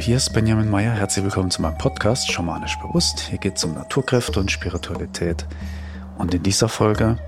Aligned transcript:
hier 0.00 0.16
ist 0.16 0.32
Benjamin 0.32 0.70
Meyer. 0.70 0.92
Herzlich 0.92 1.24
willkommen 1.24 1.50
zu 1.50 1.60
meinem 1.60 1.76
Podcast 1.76 2.32
Schamanisch 2.32 2.78
Bewusst. 2.78 3.20
Hier 3.20 3.36
geht 3.36 3.58
es 3.58 3.64
um 3.64 3.74
Naturkräfte 3.74 4.40
und 4.40 4.50
Spiritualität. 4.50 5.46
Und 6.16 6.32
in 6.32 6.42
dieser 6.42 6.70
Folge 6.70 7.18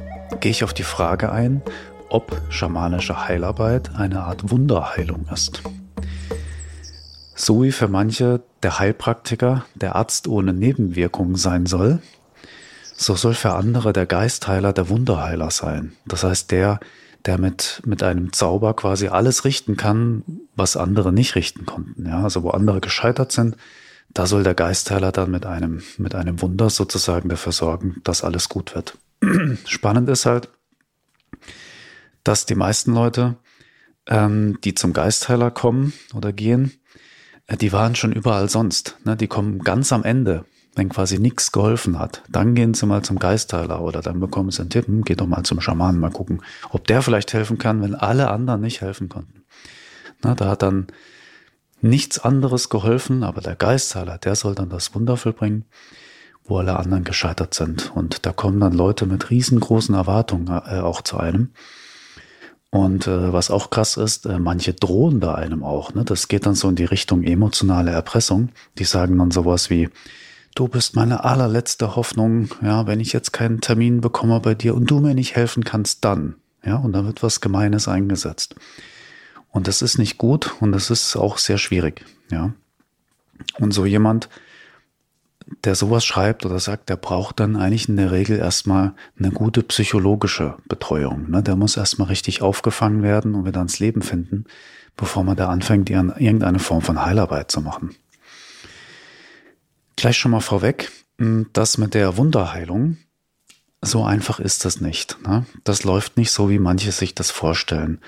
gehe 0.41 0.53
ich 0.53 0.65
auf 0.65 0.73
die 0.73 0.83
Frage 0.83 1.31
ein, 1.31 1.61
ob 2.09 2.41
schamanische 2.49 3.29
Heilarbeit 3.29 3.95
eine 3.95 4.23
Art 4.23 4.51
Wunderheilung 4.51 5.27
ist. 5.31 5.63
So 7.35 7.63
wie 7.63 7.73
für 7.73 7.89
manche 7.89 8.43
der 8.63 8.79
Heilpraktiker 8.79 9.67
der 9.75 9.95
Arzt 9.95 10.27
ohne 10.27 10.55
Nebenwirkungen 10.55 11.37
sein 11.37 11.67
soll, 11.67 12.01
so 12.97 13.17
soll 13.17 13.35
für 13.35 13.53
andere 13.53 13.93
der 13.93 14.07
Geistheiler 14.07 14.73
der 14.73 14.89
Wunderheiler 14.89 15.51
sein. 15.51 15.93
Das 16.07 16.25
heißt, 16.25 16.51
der, 16.51 16.81
mit, 17.39 17.83
mit 17.85 18.03
einem 18.03 18.33
Zauber 18.33 18.75
quasi 18.75 19.09
alles 19.09 19.45
richten 19.45 19.77
kann, 19.77 20.25
was 20.55 20.77
andere 20.77 21.13
nicht 21.13 21.35
richten 21.35 21.67
konnten. 21.67 22.07
Ja, 22.07 22.23
also 22.23 22.43
wo 22.43 22.51
andere 22.51 22.81
gescheitert 22.81 23.33
sind, 23.33 23.57
da 24.13 24.27
soll 24.27 24.43
der 24.43 24.55
Geistheiler 24.55 25.13
dann 25.13 25.31
mit 25.31 25.47
einem, 25.47 25.83
mit 25.99 26.15
einem 26.15 26.43
Wunder 26.43 26.69
sozusagen 26.71 27.29
dafür 27.29 27.53
sorgen, 27.53 28.01
dass 28.05 28.25
alles 28.25 28.49
gut 28.49 28.75
wird. 28.75 28.99
Spannend 29.67 30.09
ist 30.09 30.27
halt, 30.27 30.49
dass 32.25 32.47
die 32.47 32.55
meisten 32.55 32.93
Leute, 32.93 33.37
ähm, 34.07 34.59
die 34.65 34.75
zum 34.75 34.93
Geistheiler 34.93 35.51
kommen 35.51 35.93
oder 36.15 36.33
gehen, 36.33 36.73
äh, 37.47 37.57
die 37.57 37.73
waren 37.73 37.95
schon 37.95 38.13
überall 38.13 38.49
sonst. 38.49 38.97
Ne? 39.05 39.17
Die 39.17 39.29
kommen 39.29 39.61
ganz 39.61 39.93
am 39.93 40.05
Ende 40.05 40.45
wenn 40.75 40.89
quasi 40.89 41.19
nichts 41.19 41.53
geholfen 41.53 41.99
hat, 41.99 42.23
dann 42.29 42.55
gehen 42.55 42.75
Sie 42.75 42.87
mal 42.87 43.03
zum 43.03 43.19
Geistheiler 43.19 43.83
oder 43.83 44.01
dann 44.01 44.21
bekommen 44.21 44.51
Sie 44.51 44.61
einen 44.61 44.71
Tipp, 44.71 44.87
hm, 44.87 45.03
geht 45.05 45.21
doch 45.21 45.27
mal 45.27 45.43
zum 45.43 45.61
Schamanen, 45.61 46.01
mal 46.01 46.11
gucken, 46.11 46.43
ob 46.71 46.87
der 46.87 47.03
vielleicht 47.03 47.33
helfen 47.35 47.59
kann, 47.59 47.83
wenn 47.83 47.95
alle 47.95 48.31
anderen 48.31 48.63
nicht 48.63 48.81
helfen 48.81 49.09
konnten. 49.09 49.45
Na, 50.23 50.35
da 50.35 50.49
hat 50.49 50.63
dann 50.63 50.87
nichts 51.83 52.19
anderes 52.19 52.69
geholfen, 52.69 53.23
aber 53.23 53.41
der 53.41 53.57
Geistheiler, 53.57 54.17
der 54.19 54.35
soll 54.35 54.55
dann 54.55 54.71
das 54.71 54.95
Wunder 54.95 55.17
vollbringen, 55.17 55.65
wo 56.45 56.59
alle 56.59 56.79
anderen 56.79 57.05
gescheitert 57.05 57.55
sind. 57.55 57.93
Und 57.95 58.25
da 58.25 58.33
kommen 58.33 58.61
dann 58.61 58.73
Leute 58.73 59.05
mit 59.07 59.31
riesengroßen 59.31 59.95
Erwartungen 59.95 60.49
äh, 60.49 60.81
auch 60.81 61.03
zu 61.03 61.19
einem. 61.19 61.51
Und 62.71 63.07
äh, 63.07 63.33
was 63.33 63.51
auch 63.51 63.69
krass 63.69 63.99
ist, 63.99 64.25
äh, 64.25 64.39
manche 64.39 64.73
drohen 64.73 65.21
da 65.21 65.35
einem 65.35 65.63
auch. 65.63 65.93
Ne? 65.93 66.05
Das 66.05 66.29
geht 66.29 66.47
dann 66.47 66.55
so 66.55 66.71
in 66.71 66.77
die 66.77 66.87
Richtung 66.87 67.23
emotionale 67.23 67.91
Erpressung. 67.91 68.49
Die 68.79 68.85
sagen 68.85 69.19
dann 69.19 69.31
sowas 69.31 69.69
wie, 69.69 69.91
du 70.55 70.69
bist 70.69 70.97
meine 70.97 71.25
allerletzte 71.25 71.97
Hoffnung, 71.97 72.49
ja, 72.63 72.87
wenn 72.87 73.01
ich 73.01 73.13
jetzt 73.13 73.33
keinen 73.33 73.61
Termin 73.61 74.01
bekomme 74.01 74.41
bei 74.41 74.55
dir 74.55 74.75
und 74.75 74.91
du 74.91 75.01
mir 75.01 75.15
nicht 75.15 75.35
helfen 75.37 75.65
kannst, 75.65 76.05
dann, 76.05 76.37
ja, 76.65 76.77
und 76.77 76.93
dann 76.93 77.07
wird 77.07 77.23
was 77.23 77.41
Gemeines 77.41 77.89
eingesetzt. 77.89 78.55
Und 79.51 79.69
das 79.69 79.83
ist 79.83 79.99
nicht 79.99 80.19
gut 80.19 80.55
und 80.61 80.73
das 80.73 80.91
ist 80.91 81.17
auch 81.17 81.39
sehr 81.39 81.59
schwierig, 81.59 82.05
ja. 82.31 82.53
Und 83.59 83.73
so 83.73 83.85
jemand, 83.85 84.29
der 85.65 85.75
sowas 85.75 86.05
schreibt 86.05 86.47
oder 86.47 86.61
sagt, 86.61 86.89
der 86.89 86.97
braucht 86.97 87.41
dann 87.41 87.57
eigentlich 87.57 87.89
in 87.89 87.97
der 87.97 88.13
Regel 88.13 88.39
erstmal 88.39 88.95
eine 89.19 89.31
gute 89.31 89.63
psychologische 89.63 90.57
Betreuung. 90.69 91.31
Ne? 91.31 91.43
Der 91.43 91.57
muss 91.57 91.77
erstmal 91.77 92.09
richtig 92.09 92.41
aufgefangen 92.41 93.03
werden 93.03 93.35
und 93.35 93.45
wieder 93.45 93.59
ans 93.59 93.81
Leben 93.81 94.03
finden, 94.03 94.45
bevor 94.97 95.25
man 95.25 95.37
da 95.37 95.49
anfängt, 95.49 95.91
irgendeine 95.91 96.61
Form 96.61 96.83
von 96.83 97.05
Heilarbeit 97.05 97.51
zu 97.51 97.61
machen. 97.61 97.97
Gleich 99.97 100.17
schon 100.17 100.31
mal 100.31 100.41
vorweg, 100.41 100.91
hm, 101.19 101.47
das 101.53 101.79
mit 101.79 101.95
der 101.95 102.17
Wunderheilung, 102.17 102.97
so 103.81 104.05
einfach 104.05 104.39
ist 104.39 104.65
das 104.65 104.81
nicht. 104.81 105.19
Ne? 105.27 105.45
Das 105.65 105.85
läuft 105.85 106.17
nicht 106.17 106.31
so, 106.31 106.49
wie 106.49 106.59
manche 106.59 106.93
sich 106.93 107.15
das 107.15 107.31
vorstellen. 107.31 108.01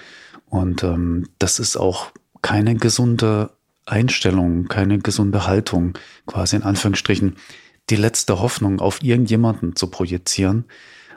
Und 0.46 0.84
ähm, 0.84 1.28
das 1.38 1.58
ist 1.58 1.76
auch 1.76 2.12
keine 2.42 2.76
gesunde 2.76 3.50
Einstellung, 3.86 4.68
keine 4.68 4.98
gesunde 4.98 5.46
Haltung, 5.46 5.98
quasi 6.26 6.56
in 6.56 6.62
Anführungsstrichen, 6.62 7.36
die 7.90 7.96
letzte 7.96 8.40
Hoffnung 8.40 8.80
auf 8.80 9.02
irgendjemanden 9.02 9.76
zu 9.76 9.88
projizieren, 9.88 10.64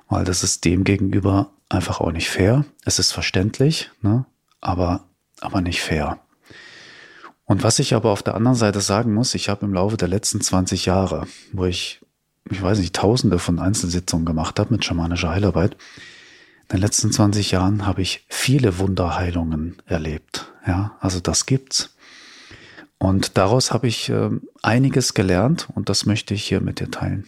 weil 0.10 0.26
das 0.26 0.44
ist 0.44 0.66
dem 0.66 0.84
gegenüber 0.84 1.52
einfach 1.70 2.02
auch 2.02 2.12
nicht 2.12 2.30
fair. 2.30 2.66
Es 2.84 3.00
ist 3.00 3.12
verständlich, 3.12 3.92
ne? 4.02 4.26
aber, 4.60 5.06
aber 5.40 5.62
nicht 5.62 5.82
fair. 5.82 6.20
Und 7.48 7.64
was 7.64 7.80
ich 7.80 7.96
aber 7.96 8.12
auf 8.12 8.22
der 8.22 8.36
anderen 8.36 8.58
Seite 8.58 8.82
sagen 8.82 9.14
muss, 9.14 9.34
ich 9.34 9.48
habe 9.48 9.66
im 9.66 9.74
Laufe 9.74 9.96
der 9.96 10.10
letzten 10.10 10.42
20 10.42 10.86
Jahre, 10.86 11.28
wo 11.54 11.66
ich, 11.66 12.02
ich 12.52 12.62
weiß 12.62 12.78
nicht, 12.80 12.94
tausende 12.94 13.40
von 13.40 13.58
Einzelsitzungen 13.58 14.26
gemacht 14.26 14.60
habe 14.60 14.74
mit 14.74 14.84
schamanischer 14.84 15.30
Heilarbeit, 15.30 15.78
in 16.70 16.76
den 16.76 16.82
letzten 16.82 17.10
20 17.10 17.52
Jahren 17.52 17.86
habe 17.86 18.02
ich 18.02 18.26
viele 18.28 18.78
Wunderheilungen 18.80 19.78
erlebt. 19.86 20.52
Ja, 20.68 20.98
also 21.00 21.22
das 21.22 21.46
gibt's. 21.46 21.96
Und 22.98 23.38
daraus 23.38 23.72
habe 23.72 23.88
ich 23.88 24.10
äh, 24.10 24.30
einiges 24.62 25.14
gelernt 25.14 25.70
und 25.74 25.88
das 25.88 26.06
möchte 26.06 26.34
ich 26.34 26.44
hier 26.44 26.60
mit 26.60 26.82
dir 26.82 26.92
teilen. 26.92 27.26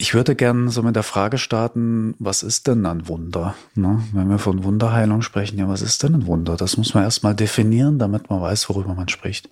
Ich 0.00 0.14
würde 0.14 0.34
gerne 0.34 0.70
so 0.70 0.82
mit 0.82 0.96
der 0.96 1.02
Frage 1.02 1.36
starten, 1.36 2.14
was 2.18 2.42
ist 2.42 2.66
denn 2.66 2.86
ein 2.86 3.06
Wunder? 3.06 3.54
Ne? 3.74 4.02
Wenn 4.14 4.30
wir 4.30 4.38
von 4.38 4.64
Wunderheilung 4.64 5.20
sprechen, 5.20 5.58
ja, 5.58 5.68
was 5.68 5.82
ist 5.82 6.02
denn 6.02 6.14
ein 6.14 6.26
Wunder? 6.26 6.56
Das 6.56 6.78
muss 6.78 6.94
man 6.94 7.04
erstmal 7.04 7.34
definieren, 7.34 7.98
damit 7.98 8.30
man 8.30 8.40
weiß, 8.40 8.70
worüber 8.70 8.94
man 8.94 9.10
spricht. 9.10 9.50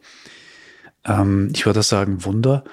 Ähm, 1.04 1.50
ich 1.54 1.66
würde 1.66 1.82
sagen, 1.82 2.24
Wunder 2.24 2.64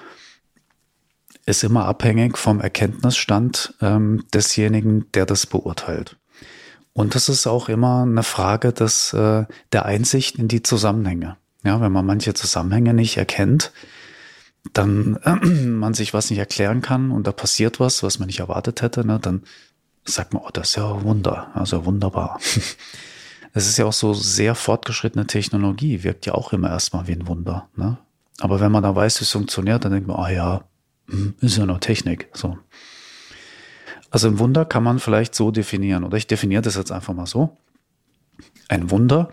ist 1.44 1.64
immer 1.64 1.84
abhängig 1.84 2.38
vom 2.38 2.62
Erkenntnisstand 2.62 3.74
ähm, 3.82 4.24
desjenigen, 4.32 5.12
der 5.12 5.26
das 5.26 5.44
beurteilt. 5.44 6.16
Und 6.94 7.14
das 7.14 7.28
ist 7.28 7.46
auch 7.46 7.68
immer 7.68 8.04
eine 8.04 8.22
Frage 8.22 8.72
des, 8.72 9.12
äh, 9.12 9.44
der 9.72 9.84
Einsicht 9.84 10.38
in 10.38 10.48
die 10.48 10.62
Zusammenhänge. 10.62 11.36
Ja, 11.62 11.78
wenn 11.82 11.92
man 11.92 12.06
manche 12.06 12.32
Zusammenhänge 12.32 12.94
nicht 12.94 13.18
erkennt, 13.18 13.70
dann 14.72 15.18
äh, 15.24 15.34
man 15.46 15.94
sich 15.94 16.14
was 16.14 16.30
nicht 16.30 16.38
erklären 16.38 16.82
kann 16.82 17.10
und 17.10 17.26
da 17.26 17.32
passiert 17.32 17.80
was, 17.80 18.02
was 18.02 18.18
man 18.18 18.26
nicht 18.26 18.40
erwartet 18.40 18.82
hätte, 18.82 19.06
ne, 19.06 19.18
dann 19.20 19.42
sagt 20.04 20.32
man, 20.32 20.42
oh, 20.44 20.50
das 20.52 20.70
ist 20.70 20.76
ja 20.76 21.02
Wunder, 21.02 21.50
also 21.54 21.84
wunderbar. 21.84 22.40
Es 23.56 23.66
ist 23.66 23.78
ja 23.78 23.86
auch 23.86 23.92
so 23.94 24.12
sehr 24.12 24.54
fortgeschrittene 24.54 25.26
Technologie, 25.26 26.02
wirkt 26.04 26.26
ja 26.26 26.34
auch 26.34 26.52
immer 26.52 26.68
erstmal 26.68 27.06
wie 27.06 27.12
ein 27.12 27.26
Wunder. 27.26 27.70
Ne? 27.74 27.96
Aber 28.38 28.60
wenn 28.60 28.70
man 28.70 28.82
da 28.82 28.94
weiß, 28.94 29.18
wie 29.18 29.24
es 29.24 29.30
funktioniert, 29.30 29.82
dann 29.82 29.92
denkt 29.92 30.06
man, 30.06 30.18
ah 30.18 30.28
ja, 30.28 30.64
hm, 31.08 31.36
ist 31.40 31.56
ja 31.56 31.64
nur 31.64 31.80
Technik. 31.80 32.28
So. 32.34 32.58
Also 34.10 34.28
ein 34.28 34.38
Wunder 34.38 34.66
kann 34.66 34.82
man 34.82 34.98
vielleicht 34.98 35.34
so 35.34 35.50
definieren, 35.52 36.04
oder 36.04 36.18
ich 36.18 36.26
definiere 36.26 36.60
das 36.60 36.76
jetzt 36.76 36.92
einfach 36.92 37.14
mal 37.14 37.24
so. 37.24 37.56
Ein 38.68 38.90
Wunder 38.90 39.30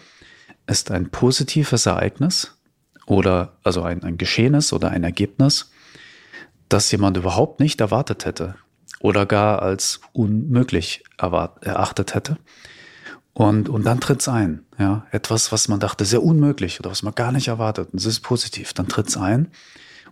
ist 0.68 0.90
ein 0.90 1.10
positives 1.10 1.86
Ereignis, 1.86 2.56
oder 3.06 3.54
also 3.64 3.84
ein, 3.84 4.04
ein 4.04 4.18
Geschehenes 4.18 4.74
oder 4.74 4.90
ein 4.90 5.04
Ergebnis, 5.04 5.72
das 6.70 6.92
jemand 6.92 7.18
überhaupt 7.18 7.60
nicht 7.60 7.82
erwartet 7.82 8.26
hätte 8.26 8.56
oder 9.00 9.26
gar 9.26 9.62
als 9.62 10.00
unmöglich 10.14 11.04
erwart, 11.18 11.64
erachtet 11.66 12.16
hätte. 12.16 12.38
Und, 13.34 13.68
und 13.68 13.84
dann 13.86 14.00
tritt's 14.00 14.28
ein, 14.28 14.64
ja, 14.78 15.06
etwas, 15.12 15.52
was 15.52 15.68
man 15.68 15.80
dachte, 15.80 16.06
sehr 16.06 16.24
unmöglich 16.24 16.80
oder 16.80 16.92
was 16.92 17.04
man 17.04 17.16
gar 17.16 17.32
nicht 17.32 17.48
erwartet. 17.48 17.90
Und 17.92 18.00
es 18.00 18.06
ist 18.06 18.22
positiv, 18.22 18.74
dann 18.74 18.88
tritt's 18.88 19.18
ein. 19.18 19.50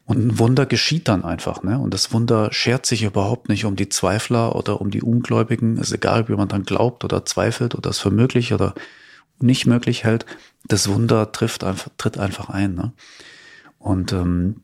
Und 0.05 0.25
ein 0.25 0.39
Wunder 0.39 0.65
geschieht 0.65 1.07
dann 1.07 1.23
einfach, 1.23 1.61
ne? 1.61 1.79
Und 1.79 1.93
das 1.93 2.11
Wunder 2.11 2.51
schert 2.51 2.87
sich 2.87 3.03
überhaupt 3.03 3.49
nicht 3.49 3.65
um 3.65 3.75
die 3.75 3.87
Zweifler 3.87 4.55
oder 4.55 4.81
um 4.81 4.89
die 4.89 5.03
Ungläubigen. 5.03 5.77
Es 5.77 5.89
ist 5.89 5.93
egal, 5.93 6.27
wie 6.27 6.33
man 6.33 6.47
dann 6.47 6.63
glaubt 6.63 7.03
oder 7.03 7.23
zweifelt 7.23 7.75
oder 7.75 7.91
es 7.91 7.99
für 7.99 8.09
möglich 8.09 8.51
oder 8.51 8.73
nicht 9.43 9.65
möglich 9.65 10.03
hält, 10.03 10.25
das 10.65 10.89
Wunder 10.89 11.31
trifft 11.31 11.63
einfach, 11.63 11.89
tritt 11.97 12.17
einfach 12.17 12.49
ein. 12.49 12.75
Ne? 12.75 12.93
Und 13.79 14.13
ähm, 14.13 14.61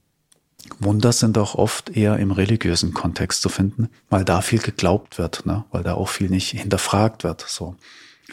Wunder 0.79 1.11
sind 1.11 1.37
auch 1.37 1.55
oft 1.55 1.95
eher 1.95 2.17
im 2.17 2.31
religiösen 2.31 2.93
Kontext 2.93 3.41
zu 3.41 3.49
finden, 3.49 3.89
weil 4.09 4.25
da 4.25 4.41
viel 4.41 4.59
geglaubt 4.59 5.17
wird, 5.17 5.45
ne? 5.45 5.65
weil 5.71 5.83
da 5.83 5.93
auch 5.93 6.09
viel 6.09 6.29
nicht 6.29 6.51
hinterfragt 6.51 7.23
wird. 7.23 7.45
So. 7.47 7.75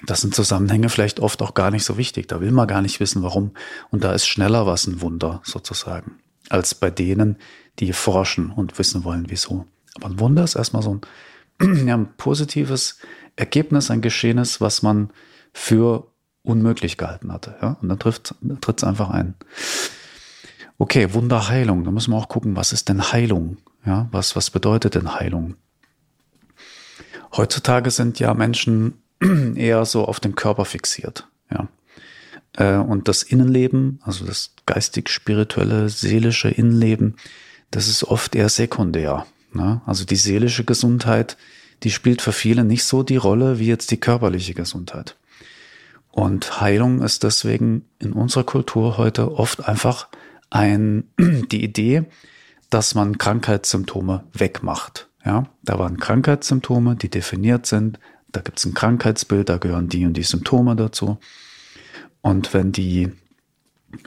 Das 0.07 0.21
sind 0.21 0.35
Zusammenhänge 0.35 0.89
vielleicht 0.89 1.21
oft 1.21 1.41
auch 1.43 1.55
gar 1.55 1.71
nicht 1.71 1.85
so 1.85 1.97
wichtig. 1.97 2.29
Da 2.29 2.41
will 2.41 2.51
man 2.51 2.67
gar 2.67 2.83
nicht 2.83 3.01
wissen, 3.01 3.23
warum. 3.23 3.53
Und 3.91 4.05
da 4.05 4.13
ist 4.13 4.27
schneller 4.27 4.67
was 4.67 4.87
ein 4.87 5.01
Wunder 5.01 5.41
sozusagen, 5.45 6.19
als 6.49 6.75
bei 6.75 6.91
denen, 6.91 7.37
die 7.79 7.93
forschen 7.93 8.51
und 8.51 8.79
wissen 8.79 9.05
wollen, 9.05 9.27
wieso. 9.29 9.67
Aber 9.95 10.09
ein 10.09 10.21
Wunder 10.21 10.45
ist 10.45 10.57
erstmal 10.57 10.83
so 10.83 11.01
ein, 11.61 11.87
ja, 11.89 11.97
ein 11.97 12.17
positives 12.17 12.99
Ergebnis, 13.37 13.91
ein 13.91 14.01
Geschehenes, 14.01 14.61
was 14.61 14.83
man 14.83 15.11
für 15.53 16.09
unmöglich 16.45 16.97
gehalten 16.97 17.33
hatte. 17.33 17.57
Ja? 17.61 17.77
Und 17.83 17.89
dann 17.89 17.99
trifft 17.99 18.35
es 18.77 18.85
einfach 18.85 19.11
ein. 19.11 19.35
Okay, 20.79 21.13
Wunderheilung. 21.13 21.85
Da 21.85 21.91
müssen 21.91 22.13
wir 22.13 22.19
auch 22.19 22.29
gucken, 22.29 22.57
was 22.57 22.73
ist 22.73 22.89
denn 22.89 23.13
Heilung? 23.13 23.57
Ja, 23.85 24.09
was, 24.13 24.37
was 24.37 24.51
bedeutet 24.51 24.95
denn 24.95 25.15
Heilung? 25.15 25.57
Heutzutage 27.37 27.91
sind 27.91 28.19
ja 28.19 28.33
Menschen 28.35 28.95
eher 29.57 29.85
so 29.85 30.05
auf 30.05 30.21
den 30.21 30.35
Körper 30.35 30.65
fixiert. 30.65 31.29
Ja. 31.51 31.69
Äh, 32.53 32.79
und 32.79 33.09
das 33.09 33.23
Innenleben, 33.23 34.01
also 34.03 34.25
das 34.25 34.55
geistig-spirituelle, 34.67 35.89
seelische 35.89 36.49
Innenleben, 36.49 37.17
das 37.71 37.89
ist 37.89 38.05
oft 38.05 38.35
eher 38.35 38.49
sekundär. 38.49 39.27
Ne? 39.53 39.81
Also 39.87 40.05
die 40.05 40.17
seelische 40.17 40.65
Gesundheit, 40.65 41.37
die 41.83 41.91
spielt 41.91 42.23
für 42.23 42.33
viele 42.33 42.65
nicht 42.65 42.85
so 42.85 43.03
die 43.03 43.17
Rolle 43.17 43.59
wie 43.59 43.67
jetzt 43.67 43.91
die 43.91 43.99
körperliche 43.99 44.55
Gesundheit. 44.55 45.17
Und 46.15 46.61
Heilung 46.61 47.03
ist 47.03 47.25
deswegen 47.25 47.87
in 47.99 48.13
unserer 48.13 48.45
Kultur 48.45 48.99
heute 48.99 49.33
oft 49.33 49.67
einfach 49.67 50.07
ein, 50.49 51.09
die 51.19 51.65
Idee, 51.65 52.05
dass 52.71 52.95
man 52.95 53.19
Krankheitssymptome 53.19 54.23
wegmacht. 54.33 55.09
Ja, 55.25 55.49
da 55.65 55.77
waren 55.81 55.99
Krankheitssymptome, 55.99 56.95
die 56.95 57.09
definiert 57.09 57.67
sind. 57.67 57.99
Da 58.31 58.43
gibt 58.43 58.61
es 58.61 58.65
ein 58.65 58.75
Krankheitsbild, 58.75 59.49
da 59.49 59.57
gehören 59.57 59.89
die 59.89 60.07
und 60.07 60.17
die 60.17 60.23
Symptome 60.23 60.77
dazu. 60.77 61.19
Und 62.21 62.55
wenn 62.55 62.71
die, 62.71 63.11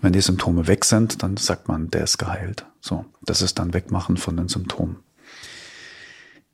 wenn 0.02 0.14
die 0.14 0.22
Symptome 0.22 0.66
weg 0.68 0.86
sind, 0.86 1.24
dann 1.24 1.36
sagt 1.36 1.68
man, 1.68 1.92
der 1.92 2.06
ist 2.06 2.20
geheilt. 2.20 2.66
So, 2.80 3.04
das 3.22 3.42
ist 3.42 3.60
dann 3.60 3.74
Wegmachen 3.74 4.16
von 4.16 4.38
den 4.38 4.48
Symptomen. 4.48 5.00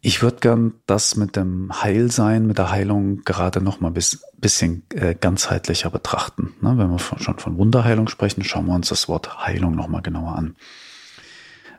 Ich 0.06 0.22
würde 0.22 0.42
gern 0.42 0.74
das 0.86 1.16
mit 1.16 1.38
dem 1.38 1.82
Heilsein, 1.82 2.46
mit 2.46 2.58
der 2.58 2.72
Heilung 2.72 3.22
gerade 3.24 3.62
noch 3.62 3.80
mal 3.80 3.88
ein 3.88 4.04
bisschen 4.36 4.84
äh, 4.90 5.16
ganzheitlicher 5.16 5.90
betrachten. 5.90 6.54
Ne? 6.60 6.78
Wenn 6.78 6.90
wir 6.90 7.00
schon 7.00 7.40
von 7.40 7.58
Wunderheilung 7.58 8.10
sprechen, 8.10 8.44
schauen 8.44 8.66
wir 8.66 8.76
uns 8.76 8.90
das 8.90 9.08
Wort 9.08 9.46
Heilung 9.46 9.76
noch 9.76 9.88
mal 9.88 10.02
genauer 10.02 10.36
an. 10.36 10.58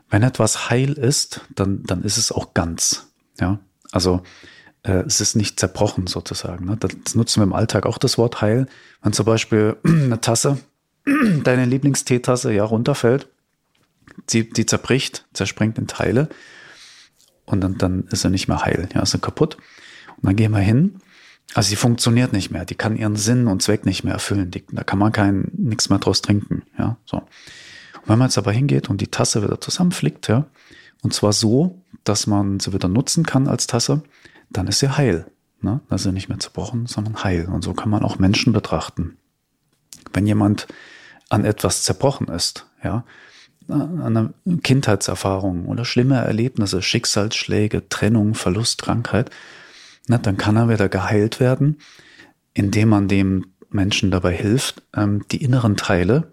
Wenn 0.09 0.23
etwas 0.23 0.71
heil 0.71 0.93
ist, 0.93 1.41
dann, 1.53 1.83
dann 1.83 2.01
ist 2.01 2.17
es 2.17 2.31
auch 2.31 2.55
ganz. 2.55 3.11
Ja, 3.39 3.59
also 3.91 4.23
äh, 4.81 5.03
es 5.05 5.21
ist 5.21 5.35
nicht 5.35 5.59
zerbrochen 5.59 6.07
sozusagen. 6.07 6.65
Ne? 6.65 6.77
Das 6.77 7.13
nutzen 7.13 7.41
wir 7.41 7.45
im 7.45 7.53
Alltag 7.53 7.85
auch 7.85 7.99
das 7.99 8.17
Wort 8.17 8.41
heil. 8.41 8.65
Wenn 9.03 9.13
zum 9.13 9.27
Beispiel 9.27 9.77
eine 9.85 10.19
Tasse, 10.19 10.57
deine 11.43 11.65
Lieblingsteetasse, 11.65 12.51
ja 12.51 12.63
runterfällt, 12.63 13.27
die, 14.31 14.49
die 14.49 14.65
zerbricht, 14.65 15.27
zerspringt 15.33 15.77
in 15.77 15.85
Teile 15.85 16.27
und 17.45 17.61
dann, 17.61 17.77
dann 17.77 18.03
ist 18.11 18.21
sie 18.21 18.29
nicht 18.29 18.47
mehr 18.47 18.61
heil, 18.61 18.89
ja, 18.93 19.01
ist 19.01 19.11
sie 19.11 19.19
kaputt. 19.19 19.57
Und 20.17 20.25
dann 20.25 20.35
gehen 20.35 20.51
wir 20.51 20.59
hin. 20.59 20.99
Also 21.53 21.69
sie 21.69 21.75
funktioniert 21.75 22.33
nicht 22.33 22.49
mehr, 22.51 22.65
die 22.65 22.75
kann 22.75 22.95
ihren 22.95 23.15
Sinn 23.15 23.47
und 23.47 23.61
Zweck 23.61 23.85
nicht 23.85 24.03
mehr 24.03 24.13
erfüllen. 24.13 24.51
Die, 24.51 24.65
da 24.71 24.83
kann 24.83 24.99
man 24.99 25.11
kein 25.11 25.51
nichts 25.53 25.89
mehr 25.89 25.99
draus 25.99 26.21
trinken, 26.21 26.63
ja, 26.77 26.97
so. 27.05 27.17
Und 27.17 28.09
wenn 28.09 28.19
man 28.19 28.27
jetzt 28.27 28.37
aber 28.37 28.51
hingeht 28.51 28.89
und 28.89 29.01
die 29.01 29.07
Tasse 29.07 29.43
wieder 29.43 29.59
zusammenflickt, 29.61 30.27
ja, 30.27 30.45
und 31.01 31.13
zwar 31.13 31.33
so, 31.33 31.81
dass 32.03 32.27
man 32.27 32.59
sie 32.59 32.73
wieder 32.73 32.87
nutzen 32.87 33.25
kann 33.25 33.47
als 33.47 33.67
Tasse, 33.67 34.03
dann 34.49 34.67
ist 34.67 34.79
sie 34.79 34.89
heil. 34.89 35.25
Ne? 35.61 35.81
Dann 35.87 35.95
ist 35.95 36.03
sie 36.03 36.11
nicht 36.11 36.29
mehr 36.29 36.39
zerbrochen, 36.39 36.87
sondern 36.87 37.23
heil. 37.23 37.47
Und 37.47 37.63
so 37.63 37.73
kann 37.73 37.89
man 37.89 38.03
auch 38.03 38.19
Menschen 38.19 38.53
betrachten. 38.53 39.17
Wenn 40.13 40.27
jemand 40.27 40.67
an 41.29 41.45
etwas 41.45 41.83
zerbrochen 41.83 42.27
ist, 42.27 42.67
ja, 42.83 43.03
an 43.67 44.01
einer 44.01 44.33
Kindheitserfahrung 44.63 45.65
oder 45.65 45.85
schlimme 45.85 46.15
Erlebnisse, 46.15 46.81
Schicksalsschläge, 46.81 47.89
Trennung, 47.89 48.35
Verlust, 48.35 48.81
Krankheit, 48.81 49.31
na, 50.07 50.17
dann 50.17 50.37
kann 50.37 50.55
er 50.55 50.69
wieder 50.69 50.89
geheilt 50.89 51.39
werden, 51.39 51.79
indem 52.53 52.89
man 52.89 53.07
dem 53.07 53.47
Menschen 53.69 54.11
dabei 54.11 54.33
hilft, 54.35 54.83
ähm, 54.95 55.25
die 55.31 55.43
inneren 55.43 55.77
Teile 55.77 56.31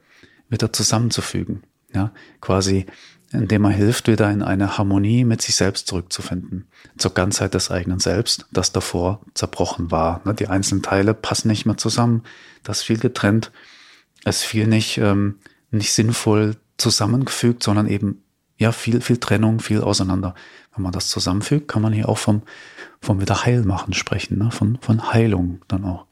wieder 0.49 0.73
zusammenzufügen. 0.73 1.63
Ja, 1.95 2.13
quasi, 2.41 2.87
indem 3.33 3.65
er 3.65 3.71
hilft, 3.71 4.09
wieder 4.09 4.31
in 4.31 4.43
eine 4.43 4.79
Harmonie 4.79 5.25
mit 5.25 5.43
sich 5.43 5.57
selbst 5.57 5.87
zurückzufinden. 5.87 6.69
Zur 6.97 7.13
Ganzheit 7.13 7.55
des 7.55 7.71
eigenen 7.71 7.99
Selbst, 7.99 8.47
das 8.51 8.73
davor 8.73 9.21
zerbrochen 9.35 9.91
war. 9.91 10.23
Ne, 10.25 10.35
die 10.35 10.49
einzelnen 10.49 10.83
Teile 10.83 11.13
passen 11.13 11.49
nicht 11.49 11.67
mehr 11.67 11.77
zusammen. 11.77 12.23
Das 12.63 12.83
viel 12.83 12.99
getrennt. 12.99 13.53
Es 14.25 14.43
viel 14.43 14.67
nicht, 14.67 14.99
ähm, 14.99 15.37
nicht 15.71 15.93
sinnvoll 15.93 16.57
zusammengefügt, 16.77 17.63
sondern 17.63 17.87
eben, 17.87 18.23
ja, 18.59 18.73
viel, 18.73 19.01
viel 19.01 19.19
Trennung, 19.19 19.61
viel 19.61 19.81
auseinander. 19.81 20.35
Wenn 20.75 20.83
man 20.83 20.93
das 20.93 21.09
zusammenfügt, 21.09 21.69
kann 21.69 21.83
man 21.83 21.93
hier 21.93 22.09
auch 22.09 22.19
vom, 22.19 22.43
vom 23.01 23.21
Wiederheilmachen 23.21 23.95
sprechen, 23.95 24.39
ne? 24.39 24.51
von, 24.51 24.79
von 24.81 25.13
Heilung 25.13 25.61
dann 25.69 25.85
auch. 25.85 26.07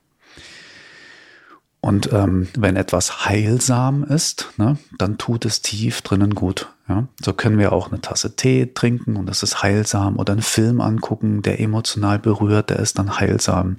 Und 1.80 2.12
ähm, 2.12 2.48
wenn 2.58 2.76
etwas 2.76 3.24
heilsam 3.24 4.04
ist, 4.04 4.50
ne, 4.58 4.76
dann 4.98 5.16
tut 5.16 5.46
es 5.46 5.62
tief 5.62 6.02
drinnen 6.02 6.34
gut. 6.34 6.68
Ja? 6.88 7.08
So 7.24 7.32
können 7.32 7.58
wir 7.58 7.72
auch 7.72 7.90
eine 7.90 8.02
Tasse 8.02 8.36
Tee 8.36 8.66
trinken 8.74 9.16
und 9.16 9.26
das 9.26 9.42
ist 9.42 9.62
heilsam 9.62 10.18
oder 10.18 10.34
einen 10.34 10.42
Film 10.42 10.82
angucken, 10.82 11.40
der 11.40 11.58
emotional 11.58 12.18
berührt, 12.18 12.68
der 12.68 12.80
ist 12.80 12.98
dann 12.98 13.18
heilsam. 13.18 13.78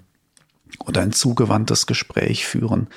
Oder 0.79 1.01
ein 1.01 1.11
zugewandtes 1.11 1.85
Gespräch 1.85 2.47
führen, 2.47 2.87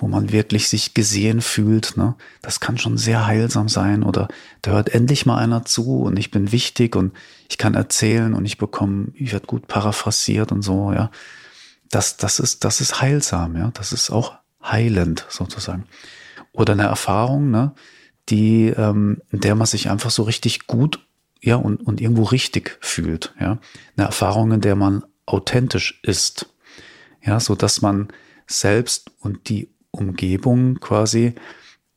wo 0.00 0.08
man 0.08 0.32
wirklich 0.32 0.68
sich 0.68 0.94
gesehen 0.94 1.40
fühlt. 1.40 1.96
Ne? 1.96 2.14
Das 2.42 2.60
kann 2.60 2.78
schon 2.78 2.98
sehr 2.98 3.26
heilsam 3.26 3.68
sein. 3.68 4.02
Oder 4.02 4.28
da 4.62 4.72
hört 4.72 4.88
endlich 4.94 5.26
mal 5.26 5.38
einer 5.38 5.64
zu 5.64 6.02
und 6.02 6.18
ich 6.18 6.30
bin 6.30 6.52
wichtig 6.52 6.96
und 6.96 7.12
ich 7.48 7.58
kann 7.58 7.74
erzählen 7.74 8.34
und 8.34 8.44
ich 8.44 8.58
bekomme, 8.58 9.08
ich 9.14 9.32
werde 9.32 9.46
gut 9.46 9.66
paraphrasiert 9.68 10.52
und 10.52 10.62
so, 10.62 10.92
ja. 10.92 11.10
Das, 11.90 12.16
das 12.16 12.38
ist, 12.38 12.62
das 12.62 12.80
ist 12.80 13.00
heilsam, 13.00 13.56
ja. 13.56 13.70
Das 13.74 13.92
ist 13.92 14.10
auch 14.10 14.34
heilend 14.62 15.26
sozusagen. 15.28 15.84
Oder 16.52 16.72
eine 16.74 16.84
Erfahrung, 16.84 17.50
ne, 17.50 17.72
die, 18.28 18.68
ähm, 18.68 19.20
in 19.30 19.40
der 19.40 19.54
man 19.54 19.66
sich 19.66 19.90
einfach 19.90 20.10
so 20.10 20.22
richtig 20.22 20.66
gut, 20.66 21.04
ja, 21.42 21.56
und, 21.56 21.80
und 21.86 22.00
irgendwo 22.00 22.24
richtig 22.24 22.78
fühlt, 22.80 23.34
ja. 23.40 23.58
Eine 23.96 24.06
Erfahrung, 24.06 24.52
in 24.52 24.60
der 24.60 24.76
man 24.76 25.04
authentisch 25.26 26.00
ist, 26.02 26.46
ja, 27.22 27.40
so 27.40 27.54
dass 27.54 27.82
man 27.82 28.08
selbst 28.46 29.10
und 29.20 29.48
die 29.48 29.68
Umgebung 29.90 30.76
quasi 30.80 31.34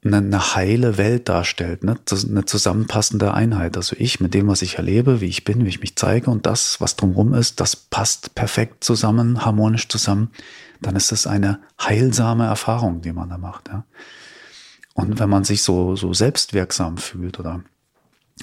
eine, 0.06 0.18
eine 0.18 0.56
heile 0.56 0.98
Welt 0.98 1.30
darstellt, 1.30 1.84
ne? 1.84 1.98
eine 2.12 2.46
zusammenpassende 2.46 3.34
Einheit. 3.34 3.78
Also 3.78 3.96
ich 3.98 4.20
mit 4.20 4.34
dem, 4.34 4.48
was 4.48 4.62
ich 4.62 4.76
erlebe, 4.76 5.22
wie 5.22 5.28
ich 5.28 5.44
bin, 5.44 5.66
wie 5.66 5.70
ich 5.70 5.80
mich 5.80 5.96
zeige 5.96 6.30
und 6.30 6.46
das, 6.46 6.82
was 6.82 6.96
drumherum 6.96 7.34
ist, 7.34 7.60
das 7.60 7.76
passt 7.76 8.36
perfekt 8.36 8.84
zusammen, 8.84 9.46
harmonisch 9.46 9.88
zusammen. 9.88 10.32
Dann 10.82 10.96
ist 10.96 11.12
es 11.12 11.28
eine 11.28 11.62
heilsame 11.82 12.46
Erfahrung, 12.46 13.02
die 13.02 13.14
man 13.14 13.30
da 13.30 13.38
macht. 13.38 13.70
Ja? 13.70 13.86
Und 14.94 15.20
wenn 15.20 15.30
man 15.30 15.44
sich 15.44 15.62
so, 15.62 15.96
so 15.96 16.14
selbstwirksam 16.14 16.98
fühlt 16.98 17.40
oder 17.40 17.64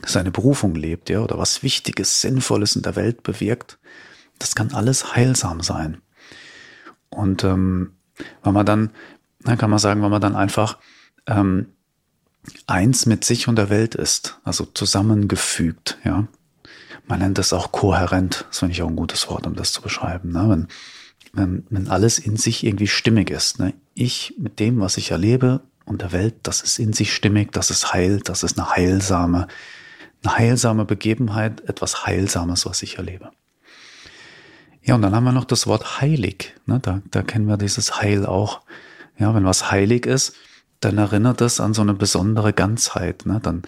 seine 0.06 0.30
Berufung 0.30 0.74
lebt, 0.74 1.10
ja, 1.10 1.20
oder 1.20 1.38
was 1.38 1.62
Wichtiges, 1.62 2.20
Sinnvolles 2.20 2.76
in 2.76 2.82
der 2.82 2.96
Welt 2.96 3.22
bewirkt, 3.22 3.78
das 4.38 4.54
kann 4.54 4.72
alles 4.72 5.14
heilsam 5.14 5.60
sein. 5.60 5.98
Und 7.10 7.44
ähm, 7.44 7.92
wenn 8.42 8.54
man 8.54 8.66
dann, 8.66 8.90
dann 9.42 9.58
kann 9.58 9.70
man 9.70 9.78
sagen, 9.78 10.02
wenn 10.02 10.10
man 10.10 10.20
dann 10.20 10.36
einfach 10.36 10.78
ähm, 11.26 11.66
eins 12.66 13.06
mit 13.06 13.24
sich 13.24 13.48
und 13.48 13.56
der 13.56 13.70
Welt 13.70 13.94
ist, 13.94 14.38
also 14.44 14.64
zusammengefügt, 14.66 15.98
ja. 16.04 16.26
Man 17.06 17.18
nennt 17.18 17.38
das 17.38 17.52
auch 17.52 17.72
kohärent, 17.72 18.46
das 18.48 18.60
finde 18.60 18.72
ich 18.72 18.82
auch 18.82 18.88
ein 18.88 18.94
gutes 18.94 19.28
Wort, 19.28 19.44
um 19.44 19.56
das 19.56 19.72
zu 19.72 19.82
beschreiben. 19.82 20.30
Ne? 20.30 20.48
Wenn, 20.48 20.68
wenn, 21.32 21.66
wenn 21.68 21.88
alles 21.88 22.20
in 22.20 22.36
sich 22.36 22.64
irgendwie 22.64 22.86
stimmig 22.86 23.30
ist. 23.30 23.58
Ne? 23.58 23.74
Ich 23.94 24.34
mit 24.38 24.60
dem, 24.60 24.78
was 24.78 24.96
ich 24.96 25.10
erlebe 25.10 25.60
und 25.84 26.02
der 26.02 26.12
Welt, 26.12 26.36
das 26.44 26.60
ist 26.60 26.78
in 26.78 26.92
sich 26.92 27.12
stimmig, 27.12 27.50
das 27.50 27.70
ist 27.70 27.92
heil, 27.92 28.20
das 28.20 28.44
ist 28.44 28.58
eine 28.58 28.70
heilsame, 28.70 29.48
eine 30.22 30.38
heilsame 30.38 30.84
Begebenheit, 30.84 31.62
etwas 31.68 32.06
Heilsames, 32.06 32.64
was 32.64 32.80
ich 32.84 32.98
erlebe. 32.98 33.32
Ja, 34.82 34.94
und 34.94 35.02
dann 35.02 35.14
haben 35.14 35.24
wir 35.24 35.32
noch 35.32 35.44
das 35.44 35.66
Wort 35.66 36.00
heilig. 36.00 36.54
Ne? 36.66 36.78
Da, 36.80 37.02
da 37.10 37.22
kennen 37.22 37.46
wir 37.46 37.56
dieses 37.56 38.00
Heil 38.00 38.24
auch. 38.24 38.60
Ja, 39.20 39.34
wenn 39.34 39.44
was 39.44 39.70
heilig 39.70 40.06
ist, 40.06 40.34
dann 40.80 40.96
erinnert 40.98 41.40
das 41.40 41.60
an 41.60 41.74
so 41.74 41.82
eine 41.82 41.94
besondere 41.94 42.52
Ganzheit. 42.52 43.26
Ne? 43.26 43.38
Dann, 43.42 43.62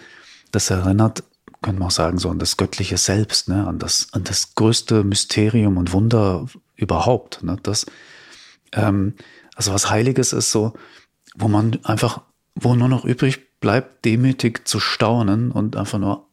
das 0.51 0.69
erinnert, 0.69 1.23
können 1.61 1.79
wir 1.79 1.85
auch 1.85 1.91
sagen, 1.91 2.17
so 2.17 2.29
an 2.29 2.39
das 2.39 2.57
göttliche 2.57 2.97
Selbst, 2.97 3.47
ne? 3.47 3.65
an, 3.67 3.77
das, 3.79 4.07
an 4.11 4.23
das 4.23 4.55
größte 4.55 5.03
Mysterium 5.03 5.77
und 5.77 5.93
Wunder 5.93 6.47
überhaupt. 6.75 7.43
Ne? 7.43 7.57
Das, 7.61 7.85
ähm, 8.73 9.13
also 9.55 9.73
was 9.73 9.91
Heiliges 9.91 10.33
ist 10.33 10.51
so, 10.51 10.73
wo 11.35 11.47
man 11.47 11.79
einfach, 11.83 12.21
wo 12.55 12.75
nur 12.75 12.89
noch 12.89 13.05
übrig 13.05 13.59
bleibt, 13.59 14.05
demütig 14.05 14.67
zu 14.67 14.79
staunen 14.79 15.51
und 15.51 15.75
einfach 15.75 15.99
nur 15.99 16.27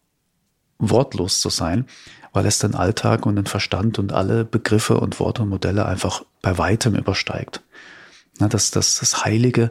wortlos 0.79 1.41
zu 1.41 1.51
sein, 1.51 1.87
weil 2.33 2.47
es 2.47 2.59
den 2.59 2.75
Alltag 2.75 3.27
und 3.27 3.37
den 3.37 3.47
Verstand 3.47 3.99
und 3.99 4.15
alle 4.15 4.47
Begriffe 4.47 4.99
und 4.99 5.21
Worte 5.21 5.43
und 5.43 5.51
Modelle 5.51 5.85
einfach 5.85 6.25
bei 6.41 6.57
weitem 6.57 6.95
übersteigt. 6.95 7.63
Na, 8.41 8.49
das, 8.49 8.71
das, 8.71 8.99
das 8.99 9.25
Heilige 9.25 9.71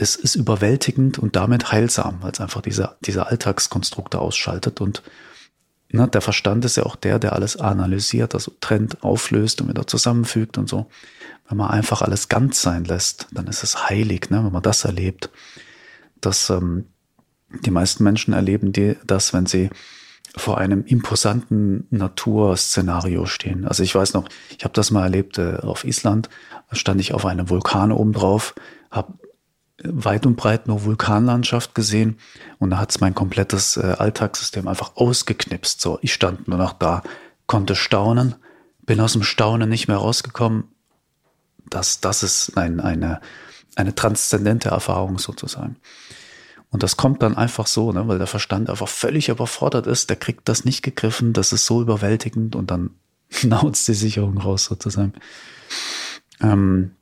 es 0.00 0.16
ist 0.16 0.34
überwältigend 0.34 1.18
und 1.18 1.36
damit 1.36 1.72
heilsam, 1.72 2.22
weil 2.22 2.32
es 2.32 2.40
einfach 2.40 2.62
diese, 2.62 2.96
diese 3.02 3.26
Alltagskonstrukte 3.26 4.18
ausschaltet 4.18 4.80
und 4.80 5.02
ne, 5.90 6.08
der 6.08 6.22
Verstand 6.22 6.64
ist 6.64 6.76
ja 6.76 6.84
auch 6.84 6.96
der, 6.96 7.18
der 7.18 7.34
alles 7.34 7.56
analysiert, 7.56 8.34
also 8.34 8.52
trennt, 8.60 9.02
auflöst 9.04 9.60
und 9.60 9.68
wieder 9.68 9.86
zusammenfügt 9.86 10.56
und 10.56 10.68
so. 10.68 10.88
Wenn 11.48 11.58
man 11.58 11.70
einfach 11.70 12.00
alles 12.00 12.28
ganz 12.28 12.62
sein 12.62 12.84
lässt, 12.84 13.26
dann 13.32 13.46
ist 13.46 13.62
es 13.62 13.90
heilig, 13.90 14.30
ne, 14.30 14.42
wenn 14.44 14.52
man 14.52 14.62
das 14.62 14.84
erlebt. 14.84 15.30
Dass 16.20 16.48
ähm, 16.48 16.86
die 17.64 17.70
meisten 17.70 18.04
Menschen 18.04 18.32
erleben 18.32 18.72
die, 18.72 18.96
das, 19.04 19.34
wenn 19.34 19.46
sie 19.46 19.68
vor 20.36 20.58
einem 20.58 20.84
imposanten 20.84 21.86
Naturszenario 21.90 23.26
stehen. 23.26 23.66
Also 23.66 23.82
ich 23.82 23.94
weiß 23.94 24.14
noch, 24.14 24.28
ich 24.56 24.64
habe 24.64 24.74
das 24.74 24.90
mal 24.90 25.02
erlebt 25.02 25.38
äh, 25.38 25.56
auf 25.56 25.84
Island, 25.84 26.28
da 26.68 26.76
stand 26.76 27.00
ich 27.00 27.12
auf 27.14 27.26
einem 27.26 27.48
Vulkan 27.48 27.92
oben 27.92 28.12
drauf, 28.12 28.54
habe 28.90 29.14
weit 29.82 30.26
und 30.26 30.36
breit 30.36 30.68
nur 30.68 30.84
Vulkanlandschaft 30.84 31.74
gesehen 31.74 32.18
und 32.58 32.70
da 32.70 32.78
hat 32.78 32.90
es 32.90 33.00
mein 33.00 33.14
komplettes 33.14 33.76
äh, 33.76 33.96
Alltagssystem 33.98 34.68
einfach 34.68 34.96
ausgeknipst. 34.96 35.80
So, 35.80 35.98
ich 36.02 36.12
stand 36.12 36.48
nur 36.48 36.58
noch 36.58 36.74
da, 36.74 37.02
konnte 37.46 37.74
staunen, 37.74 38.34
bin 38.84 39.00
aus 39.00 39.14
dem 39.14 39.22
Staunen 39.22 39.68
nicht 39.68 39.88
mehr 39.88 39.96
rausgekommen, 39.96 40.64
Das, 41.68 42.00
das 42.00 42.22
ist 42.22 42.56
ein, 42.56 42.80
eine, 42.80 43.20
eine 43.76 43.94
transzendente 43.94 44.70
Erfahrung 44.70 45.18
sozusagen. 45.18 45.76
Und 46.70 46.82
das 46.82 46.96
kommt 46.96 47.22
dann 47.22 47.36
einfach 47.36 47.66
so, 47.66 47.92
ne, 47.92 48.06
weil 48.06 48.18
der 48.18 48.26
Verstand 48.28 48.70
einfach 48.70 48.88
völlig 48.88 49.28
überfordert 49.28 49.86
ist, 49.86 50.08
der 50.08 50.16
kriegt 50.16 50.48
das 50.48 50.64
nicht 50.64 50.82
gegriffen, 50.82 51.32
das 51.32 51.52
ist 51.52 51.66
so 51.66 51.82
überwältigend 51.82 52.54
und 52.54 52.70
dann 52.70 52.90
nauzt 53.42 53.86
die 53.88 53.94
Sicherung 53.94 54.38
raus 54.38 54.64
sozusagen. 54.64 55.14
Ähm, 56.40 56.92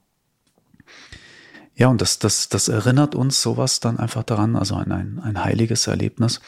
ja, 1.75 1.89
und 1.89 2.01
das, 2.01 2.19
das, 2.19 2.49
das 2.49 2.69
erinnert 2.69 3.15
uns 3.15 3.41
sowas 3.41 3.79
dann 3.79 3.99
einfach 3.99 4.25
daran, 4.25 4.57
also 4.57 4.75
an 4.75 4.91
ein, 4.91 5.21
ein 5.23 5.45
heiliges 5.45 5.87
Erlebnis, 5.87 6.41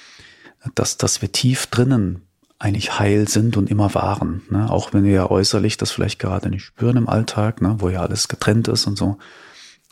dass, 0.74 0.96
dass 0.96 1.22
wir 1.22 1.30
tief 1.30 1.66
drinnen 1.66 2.22
eigentlich 2.58 2.98
heil 2.98 3.28
sind 3.28 3.56
und 3.56 3.70
immer 3.70 3.94
waren. 3.94 4.42
Ne? 4.50 4.70
Auch 4.70 4.92
wenn 4.92 5.04
wir 5.04 5.12
ja 5.12 5.30
äußerlich 5.30 5.76
das 5.76 5.90
vielleicht 5.90 6.18
gerade 6.18 6.50
nicht 6.50 6.64
spüren 6.64 6.96
im 6.96 7.08
Alltag, 7.08 7.62
ne? 7.62 7.76
wo 7.78 7.88
ja 7.88 8.02
alles 8.02 8.28
getrennt 8.28 8.68
ist 8.68 8.86
und 8.86 8.98
so. 8.98 9.18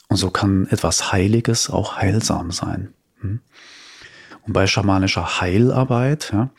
Und 0.08 0.16
so 0.16 0.30
kann 0.30 0.66
etwas 0.70 1.12
Heiliges 1.12 1.70
auch 1.70 1.96
heilsam 1.96 2.50
sein. 2.50 2.92
Hm? 3.20 3.40
Und 4.46 4.52
bei 4.52 4.66
schamanischer 4.66 5.40
Heilarbeit, 5.40 6.30
ja, 6.32 6.50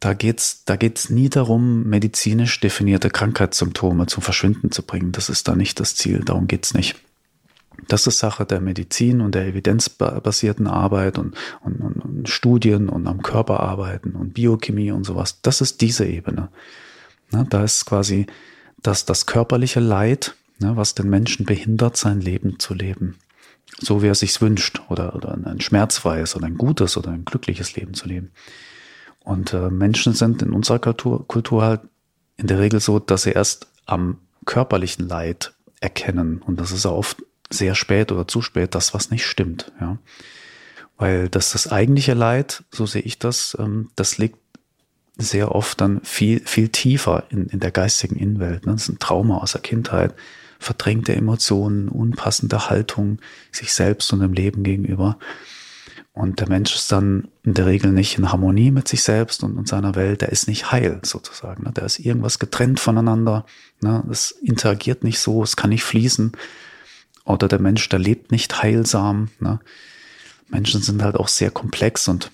da 0.00 0.14
geht's, 0.14 0.64
da 0.64 0.76
geht's 0.76 1.10
nie 1.10 1.28
darum, 1.28 1.84
medizinisch 1.84 2.58
definierte 2.60 3.10
Krankheitssymptome 3.10 4.06
zum 4.06 4.22
Verschwinden 4.22 4.70
zu 4.70 4.82
bringen. 4.82 5.12
Das 5.12 5.28
ist 5.28 5.46
da 5.46 5.54
nicht 5.54 5.78
das 5.78 5.94
Ziel. 5.94 6.22
Darum 6.24 6.46
geht's 6.46 6.72
nicht. 6.72 6.96
Das 7.86 8.06
ist 8.06 8.18
Sache 8.18 8.46
der 8.46 8.60
Medizin 8.60 9.20
und 9.20 9.34
der 9.34 9.46
evidenzbasierten 9.46 10.66
Arbeit 10.66 11.18
und, 11.18 11.36
und, 11.62 11.80
und, 11.80 12.28
Studien 12.28 12.88
und 12.88 13.06
am 13.06 13.22
Körper 13.22 13.60
arbeiten 13.60 14.12
und 14.12 14.34
Biochemie 14.34 14.90
und 14.90 15.04
sowas. 15.04 15.40
Das 15.42 15.60
ist 15.60 15.80
diese 15.80 16.06
Ebene. 16.06 16.48
Na, 17.30 17.44
da 17.44 17.64
ist 17.64 17.84
quasi 17.86 18.26
das, 18.82 19.04
das 19.04 19.26
körperliche 19.26 19.80
Leid, 19.80 20.34
ne, 20.58 20.76
was 20.76 20.94
den 20.94 21.08
Menschen 21.10 21.46
behindert, 21.46 21.96
sein 21.96 22.20
Leben 22.20 22.58
zu 22.58 22.74
leben. 22.74 23.16
So 23.78 24.02
wie 24.02 24.08
er 24.08 24.14
sich's 24.14 24.40
wünscht 24.40 24.80
oder, 24.88 25.14
oder 25.14 25.32
ein 25.32 25.60
schmerzfreies 25.60 26.36
oder 26.36 26.46
ein 26.46 26.58
gutes 26.58 26.96
oder 26.96 27.10
ein 27.10 27.24
glückliches 27.24 27.76
Leben 27.76 27.94
zu 27.94 28.08
leben. 28.08 28.32
Und 29.20 29.52
äh, 29.52 29.70
Menschen 29.70 30.12
sind 30.12 30.42
in 30.42 30.52
unserer 30.52 30.78
Kultur, 30.78 31.26
Kultur 31.26 31.62
halt 31.62 31.80
in 32.36 32.46
der 32.46 32.58
Regel 32.58 32.80
so, 32.80 32.98
dass 32.98 33.22
sie 33.22 33.32
erst 33.32 33.68
am 33.86 34.18
körperlichen 34.46 35.08
Leid 35.08 35.52
erkennen. 35.80 36.42
Und 36.42 36.58
das 36.60 36.72
ist 36.72 36.86
auch 36.86 36.96
oft 36.96 37.22
sehr 37.50 37.74
spät 37.74 38.12
oder 38.12 38.26
zu 38.26 38.42
spät 38.42 38.74
das, 38.74 38.94
was 38.94 39.10
nicht 39.10 39.26
stimmt. 39.26 39.72
Ja. 39.80 39.98
Weil 40.96 41.28
das, 41.28 41.52
das 41.52 41.70
eigentliche 41.70 42.14
Leid, 42.14 42.64
so 42.70 42.86
sehe 42.86 43.02
ich 43.02 43.18
das, 43.18 43.56
ähm, 43.58 43.90
das 43.96 44.18
liegt 44.18 44.38
sehr 45.16 45.54
oft 45.54 45.80
dann 45.80 46.00
viel, 46.02 46.40
viel 46.40 46.68
tiefer 46.68 47.24
in, 47.30 47.46
in 47.46 47.60
der 47.60 47.70
geistigen 47.70 48.16
Innenwelt. 48.16 48.66
Ne? 48.66 48.72
Das 48.72 48.82
ist 48.82 48.88
ein 48.88 48.98
Trauma 48.98 49.38
aus 49.38 49.52
der 49.52 49.60
Kindheit, 49.60 50.14
verdrängte 50.60 51.16
Emotionen, 51.16 51.88
unpassende 51.88 52.70
Haltung 52.70 53.18
sich 53.50 53.72
selbst 53.72 54.12
und 54.12 54.20
dem 54.20 54.32
Leben 54.32 54.62
gegenüber. 54.62 55.18
Und 56.12 56.40
der 56.40 56.48
Mensch 56.48 56.74
ist 56.74 56.92
dann 56.92 57.28
in 57.42 57.54
der 57.54 57.66
Regel 57.66 57.92
nicht 57.92 58.18
in 58.18 58.30
Harmonie 58.30 58.70
mit 58.70 58.86
sich 58.86 59.02
selbst 59.02 59.42
und, 59.42 59.56
und 59.56 59.66
seiner 59.66 59.94
Welt. 59.94 60.20
Der 60.20 60.30
ist 60.30 60.48
nicht 60.48 60.70
heil 60.70 61.00
sozusagen. 61.02 61.64
Ne? 61.64 61.72
Der 61.72 61.84
ist 61.84 61.98
irgendwas 61.98 62.38
getrennt 62.38 62.78
voneinander. 62.78 63.46
Ne? 63.80 64.04
Es 64.10 64.30
interagiert 64.30 65.02
nicht 65.02 65.18
so, 65.18 65.42
es 65.42 65.56
kann 65.56 65.70
nicht 65.70 65.84
fließen 65.84 66.32
oder 67.24 67.48
der 67.48 67.60
Mensch, 67.60 67.88
der 67.88 67.98
lebt 67.98 68.32
nicht 68.32 68.62
heilsam. 68.62 69.28
Ne? 69.38 69.60
Menschen 70.48 70.82
sind 70.82 71.02
halt 71.02 71.16
auch 71.16 71.28
sehr 71.28 71.50
komplex 71.50 72.08
und 72.08 72.30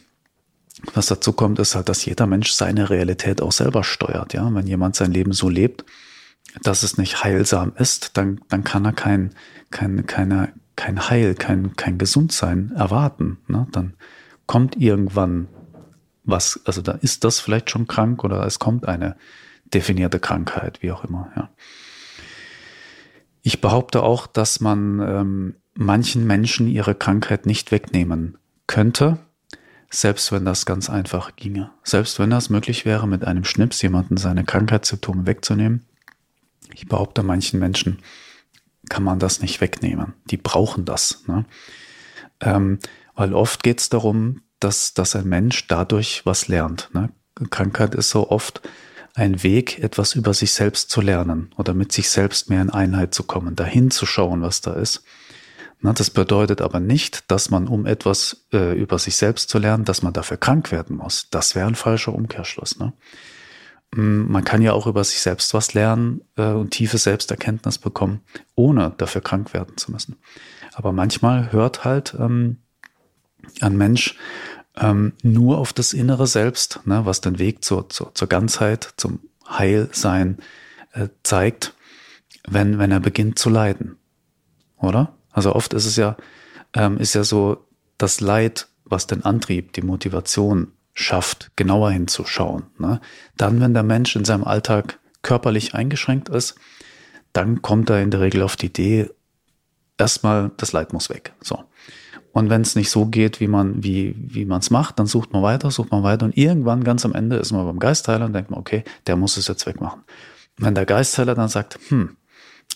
was 0.94 1.06
dazu 1.06 1.32
kommt, 1.32 1.58
ist 1.58 1.74
halt, 1.74 1.88
dass 1.88 2.04
jeder 2.04 2.26
Mensch 2.26 2.52
seine 2.52 2.90
Realität 2.90 3.40
auch 3.40 3.52
selber 3.52 3.82
steuert. 3.82 4.34
Ja, 4.34 4.52
wenn 4.54 4.66
jemand 4.66 4.94
sein 4.94 5.10
Leben 5.10 5.32
so 5.32 5.48
lebt, 5.48 5.84
dass 6.62 6.82
es 6.82 6.98
nicht 6.98 7.22
heilsam 7.22 7.72
ist, 7.76 8.16
dann, 8.16 8.40
dann 8.48 8.64
kann 8.64 8.84
er 8.84 8.92
kein, 8.92 9.34
kein, 9.70 10.06
keine, 10.06 10.52
kein 10.76 11.08
Heil, 11.08 11.34
kein, 11.34 11.76
kein 11.76 11.98
Gesundsein 11.98 12.72
erwarten. 12.76 13.38
Ne? 13.48 13.66
Dann 13.72 13.94
kommt 14.46 14.76
irgendwann 14.76 15.48
was, 16.24 16.60
also 16.64 16.82
da 16.82 16.92
ist 16.92 17.24
das 17.24 17.40
vielleicht 17.40 17.70
schon 17.70 17.86
krank 17.86 18.24
oder 18.24 18.44
es 18.44 18.58
kommt 18.58 18.86
eine 18.86 19.16
definierte 19.72 20.18
Krankheit, 20.18 20.82
wie 20.82 20.92
auch 20.92 21.04
immer. 21.04 21.30
Ja. 21.36 21.50
Ich 23.42 23.60
behaupte 23.60 24.02
auch, 24.02 24.26
dass 24.26 24.60
man 24.60 25.00
ähm, 25.00 25.54
manchen 25.74 26.26
Menschen 26.26 26.66
ihre 26.66 26.94
Krankheit 26.94 27.46
nicht 27.46 27.70
wegnehmen 27.70 28.38
könnte, 28.66 29.18
selbst 29.88 30.32
wenn 30.32 30.44
das 30.44 30.66
ganz 30.66 30.90
einfach 30.90 31.36
ginge. 31.36 31.70
Selbst 31.84 32.18
wenn 32.18 32.30
das 32.30 32.50
möglich 32.50 32.84
wäre, 32.84 33.06
mit 33.06 33.24
einem 33.24 33.44
Schnips 33.44 33.80
jemanden 33.82 34.16
seine 34.16 34.44
Krankheitssymptome 34.44 35.26
wegzunehmen. 35.26 35.86
Ich 36.76 36.86
behaupte, 36.86 37.22
manchen 37.22 37.58
Menschen 37.58 37.98
kann 38.90 39.02
man 39.02 39.18
das 39.18 39.40
nicht 39.40 39.60
wegnehmen. 39.62 40.12
Die 40.26 40.36
brauchen 40.36 40.84
das. 40.84 41.24
Ne? 41.26 41.46
Ähm, 42.40 42.78
weil 43.14 43.32
oft 43.32 43.62
geht 43.62 43.80
es 43.80 43.88
darum, 43.88 44.42
dass, 44.60 44.92
dass 44.92 45.16
ein 45.16 45.26
Mensch 45.26 45.66
dadurch 45.68 46.26
was 46.26 46.48
lernt. 46.48 46.90
Ne? 46.92 47.08
Krankheit 47.50 47.94
ist 47.94 48.10
so 48.10 48.30
oft 48.30 48.60
ein 49.14 49.42
Weg, 49.42 49.78
etwas 49.78 50.14
über 50.14 50.34
sich 50.34 50.52
selbst 50.52 50.90
zu 50.90 51.00
lernen 51.00 51.50
oder 51.56 51.72
mit 51.72 51.92
sich 51.92 52.10
selbst 52.10 52.50
mehr 52.50 52.60
in 52.60 52.70
Einheit 52.70 53.14
zu 53.14 53.22
kommen, 53.22 53.56
dahin 53.56 53.90
zu 53.90 54.04
schauen, 54.04 54.42
was 54.42 54.60
da 54.60 54.74
ist. 54.74 55.02
Na, 55.80 55.94
das 55.94 56.10
bedeutet 56.10 56.60
aber 56.60 56.80
nicht, 56.80 57.30
dass 57.30 57.50
man, 57.50 57.68
um 57.68 57.86
etwas 57.86 58.46
äh, 58.52 58.78
über 58.78 58.98
sich 58.98 59.16
selbst 59.16 59.48
zu 59.48 59.58
lernen, 59.58 59.84
dass 59.84 60.02
man 60.02 60.12
dafür 60.12 60.36
krank 60.36 60.72
werden 60.72 60.96
muss. 60.96 61.28
Das 61.30 61.54
wäre 61.54 61.66
ein 61.66 61.74
falscher 61.74 62.12
Umkehrschluss. 62.12 62.78
Ne? 62.78 62.92
Mm, 63.96 64.30
man 64.30 64.44
kann 64.44 64.62
ja 64.62 64.72
auch 64.74 64.86
über 64.86 65.02
sich 65.02 65.20
selbst 65.20 65.52
was 65.54 65.74
lernen 65.74 66.20
äh, 66.36 66.52
und 66.52 66.70
tiefe 66.70 66.98
Selbsterkenntnis 66.98 67.78
bekommen, 67.78 68.20
ohne 68.54 68.92
dafür 68.96 69.22
krank 69.22 69.54
werden 69.54 69.76
zu 69.76 69.90
müssen. 69.90 70.16
Aber 70.74 70.92
manchmal 70.92 71.50
hört 71.50 71.84
halt 71.84 72.14
ähm, 72.18 72.58
ein 73.60 73.76
Mensch 73.76 74.16
ähm, 74.76 75.14
nur 75.22 75.58
auf 75.58 75.72
das 75.72 75.94
innere 75.94 76.26
Selbst, 76.26 76.80
ne, 76.84 77.06
was 77.06 77.22
den 77.22 77.38
Weg 77.38 77.64
zur, 77.64 77.88
zur, 77.88 78.14
zur 78.14 78.28
Ganzheit, 78.28 78.92
zum 78.98 79.20
Heilsein 79.48 80.38
äh, 80.92 81.08
zeigt, 81.22 81.74
wenn, 82.46 82.78
wenn 82.78 82.90
er 82.90 83.00
beginnt 83.00 83.38
zu 83.38 83.48
leiden. 83.48 83.96
Oder? 84.76 85.14
Also 85.30 85.54
oft 85.54 85.72
ist 85.72 85.86
es 85.86 85.96
ja, 85.96 86.16
ähm, 86.74 86.98
ist 86.98 87.14
ja 87.14 87.24
so 87.24 87.66
das 87.96 88.20
Leid, 88.20 88.68
was 88.84 89.06
den 89.06 89.24
Antrieb, 89.24 89.72
die 89.72 89.82
Motivation 89.82 90.72
schafft, 90.96 91.50
genauer 91.56 91.92
hinzuschauen. 91.92 92.64
Ne? 92.78 93.00
Dann, 93.36 93.60
wenn 93.60 93.74
der 93.74 93.82
Mensch 93.82 94.16
in 94.16 94.24
seinem 94.24 94.44
Alltag 94.44 94.98
körperlich 95.22 95.74
eingeschränkt 95.74 96.28
ist, 96.30 96.56
dann 97.32 97.60
kommt 97.62 97.90
er 97.90 98.02
in 98.02 98.10
der 98.10 98.20
Regel 98.20 98.42
auf 98.42 98.56
die 98.56 98.66
Idee, 98.66 99.10
erstmal, 99.98 100.50
das 100.56 100.72
Leid 100.72 100.92
muss 100.92 101.10
weg. 101.10 101.34
So. 101.42 101.64
Und 102.32 102.50
wenn 102.50 102.62
es 102.62 102.76
nicht 102.76 102.90
so 102.90 103.06
geht, 103.06 103.40
wie 103.40 103.46
man 103.46 103.82
wie 103.82 104.14
wie 104.18 104.44
man 104.44 104.60
es 104.60 104.70
macht, 104.70 104.98
dann 104.98 105.06
sucht 105.06 105.32
man 105.32 105.42
weiter, 105.42 105.70
sucht 105.70 105.90
man 105.90 106.02
weiter 106.02 106.26
und 106.26 106.36
irgendwann 106.36 106.84
ganz 106.84 107.04
am 107.04 107.14
Ende 107.14 107.36
ist 107.36 107.52
man 107.52 107.64
beim 107.64 107.78
Geistheiler 107.78 108.26
und 108.26 108.34
denkt 108.34 108.50
man, 108.50 108.60
okay, 108.60 108.84
der 109.06 109.16
muss 109.16 109.36
es 109.36 109.48
jetzt 109.48 109.66
wegmachen. 109.66 110.02
Wenn 110.58 110.74
der 110.74 110.86
Geistheiler 110.86 111.34
dann 111.34 111.48
sagt, 111.48 111.78
hm, 111.88 112.16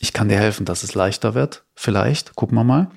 ich 0.01 0.13
kann 0.13 0.29
dir 0.29 0.39
helfen, 0.39 0.65
dass 0.65 0.83
es 0.83 0.95
leichter 0.95 1.35
wird, 1.35 1.65
vielleicht, 1.75 2.37
gucken 2.37 2.57
wir 2.57 2.65
mal. 2.65 2.91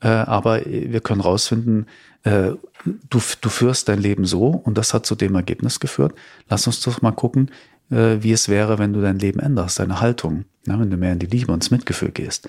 Äh, 0.00 0.08
aber 0.08 0.64
wir 0.64 1.00
können 1.00 1.20
rausfinden, 1.20 1.86
äh, 2.24 2.52
du, 2.84 3.20
du 3.40 3.48
führst 3.48 3.88
dein 3.88 4.00
Leben 4.00 4.24
so 4.24 4.48
und 4.48 4.78
das 4.78 4.94
hat 4.94 5.06
zu 5.06 5.14
dem 5.14 5.34
Ergebnis 5.34 5.80
geführt. 5.80 6.14
Lass 6.48 6.66
uns 6.66 6.80
doch 6.80 7.02
mal 7.02 7.12
gucken, 7.12 7.50
äh, 7.90 8.18
wie 8.20 8.32
es 8.32 8.48
wäre, 8.48 8.78
wenn 8.78 8.92
du 8.92 9.00
dein 9.00 9.18
Leben 9.18 9.40
änderst, 9.40 9.78
deine 9.78 10.00
Haltung, 10.00 10.44
ja, 10.66 10.78
wenn 10.78 10.90
du 10.90 10.96
mehr 10.96 11.12
in 11.12 11.18
die 11.18 11.26
Liebe 11.26 11.52
und 11.52 11.58
ins 11.58 11.70
Mitgefühl 11.70 12.10
gehst 12.10 12.48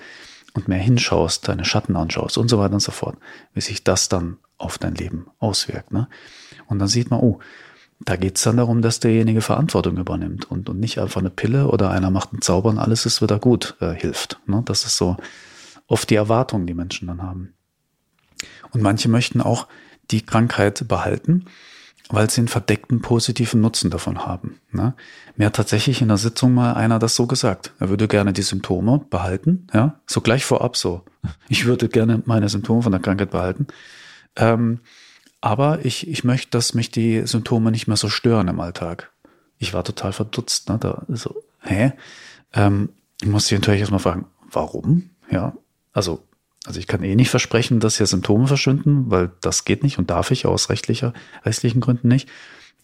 und 0.54 0.68
mehr 0.68 0.78
hinschaust, 0.78 1.48
deine 1.48 1.64
Schatten 1.64 1.96
anschaust 1.96 2.38
und 2.38 2.48
so 2.48 2.58
weiter 2.58 2.74
und 2.74 2.80
so 2.80 2.92
fort, 2.92 3.16
wie 3.54 3.60
sich 3.60 3.84
das 3.84 4.08
dann 4.08 4.38
auf 4.58 4.78
dein 4.78 4.94
Leben 4.94 5.26
auswirkt. 5.38 5.92
Ne? 5.92 6.08
Und 6.66 6.78
dann 6.78 6.88
sieht 6.88 7.10
man, 7.10 7.20
oh, 7.20 7.40
da 8.00 8.16
geht's 8.16 8.42
dann 8.42 8.56
darum, 8.56 8.82
dass 8.82 9.00
derjenige 9.00 9.42
Verantwortung 9.42 9.96
übernimmt 9.96 10.50
und, 10.50 10.68
und 10.68 10.80
nicht 10.80 10.98
einfach 10.98 11.20
eine 11.20 11.30
Pille 11.30 11.68
oder 11.68 11.90
einer 11.90 12.10
macht 12.10 12.32
einen 12.32 12.42
Zauber 12.42 12.70
und 12.70 12.78
alles 12.78 13.06
ist 13.06 13.22
wieder 13.22 13.38
gut, 13.38 13.76
äh, 13.80 13.92
hilft. 13.92 14.40
Ne? 14.46 14.62
Das 14.64 14.84
ist 14.84 14.96
so 14.96 15.16
oft 15.86 16.10
die 16.10 16.16
Erwartung, 16.16 16.66
die 16.66 16.74
Menschen 16.74 17.08
dann 17.08 17.22
haben. 17.22 17.54
Und 18.70 18.82
manche 18.82 19.08
möchten 19.08 19.40
auch 19.40 19.68
die 20.10 20.22
Krankheit 20.22 20.86
behalten 20.88 21.46
weil 22.12 22.28
sie 22.30 22.42
einen 22.42 22.48
verdeckten 22.48 23.00
positiven 23.00 23.60
Nutzen 23.60 23.90
davon 23.90 24.26
haben. 24.26 24.60
Ne? 24.70 24.94
Mir 25.36 25.46
hat 25.46 25.56
tatsächlich 25.56 26.02
in 26.02 26.08
der 26.08 26.18
Sitzung 26.18 26.52
mal 26.52 26.74
einer 26.74 26.98
das 26.98 27.16
so 27.16 27.26
gesagt. 27.26 27.72
Er 27.80 27.88
würde 27.88 28.06
gerne 28.06 28.32
die 28.34 28.42
Symptome 28.42 29.04
behalten, 29.08 29.66
ja, 29.72 30.00
so 30.06 30.20
gleich 30.20 30.44
vorab 30.44 30.76
so. 30.76 31.02
Ich 31.48 31.64
würde 31.64 31.88
gerne 31.88 32.22
meine 32.26 32.48
Symptome 32.48 32.82
von 32.82 32.92
der 32.92 33.00
Krankheit 33.00 33.30
behalten. 33.30 33.66
Ähm, 34.36 34.80
aber 35.40 35.84
ich, 35.84 36.06
ich 36.06 36.22
möchte, 36.22 36.50
dass 36.50 36.74
mich 36.74 36.90
die 36.90 37.26
Symptome 37.26 37.70
nicht 37.70 37.86
mehr 37.86 37.96
so 37.96 38.08
stören 38.08 38.48
im 38.48 38.60
Alltag. 38.60 39.10
Ich 39.58 39.72
war 39.72 39.82
total 39.82 40.12
verdutzt. 40.12 40.68
Ne? 40.68 40.78
Da, 40.78 41.02
so, 41.08 41.42
hä? 41.62 41.92
Ähm, 42.52 42.90
ich 43.22 43.28
muss 43.28 43.46
dich 43.46 43.58
natürlich 43.58 43.80
erstmal 43.80 44.00
fragen, 44.00 44.26
warum? 44.50 45.10
Ja, 45.30 45.54
also 45.92 46.26
also 46.64 46.78
ich 46.78 46.86
kann 46.86 47.02
eh 47.02 47.16
nicht 47.16 47.30
versprechen, 47.30 47.80
dass 47.80 47.96
hier 47.96 48.06
Symptome 48.06 48.46
verschwinden, 48.46 49.10
weil 49.10 49.32
das 49.40 49.64
geht 49.64 49.82
nicht 49.82 49.98
und 49.98 50.10
darf 50.10 50.30
ich 50.30 50.46
aus 50.46 50.68
rechtlicher, 50.68 51.12
rechtlichen 51.44 51.80
Gründen 51.80 52.06
nicht. 52.06 52.28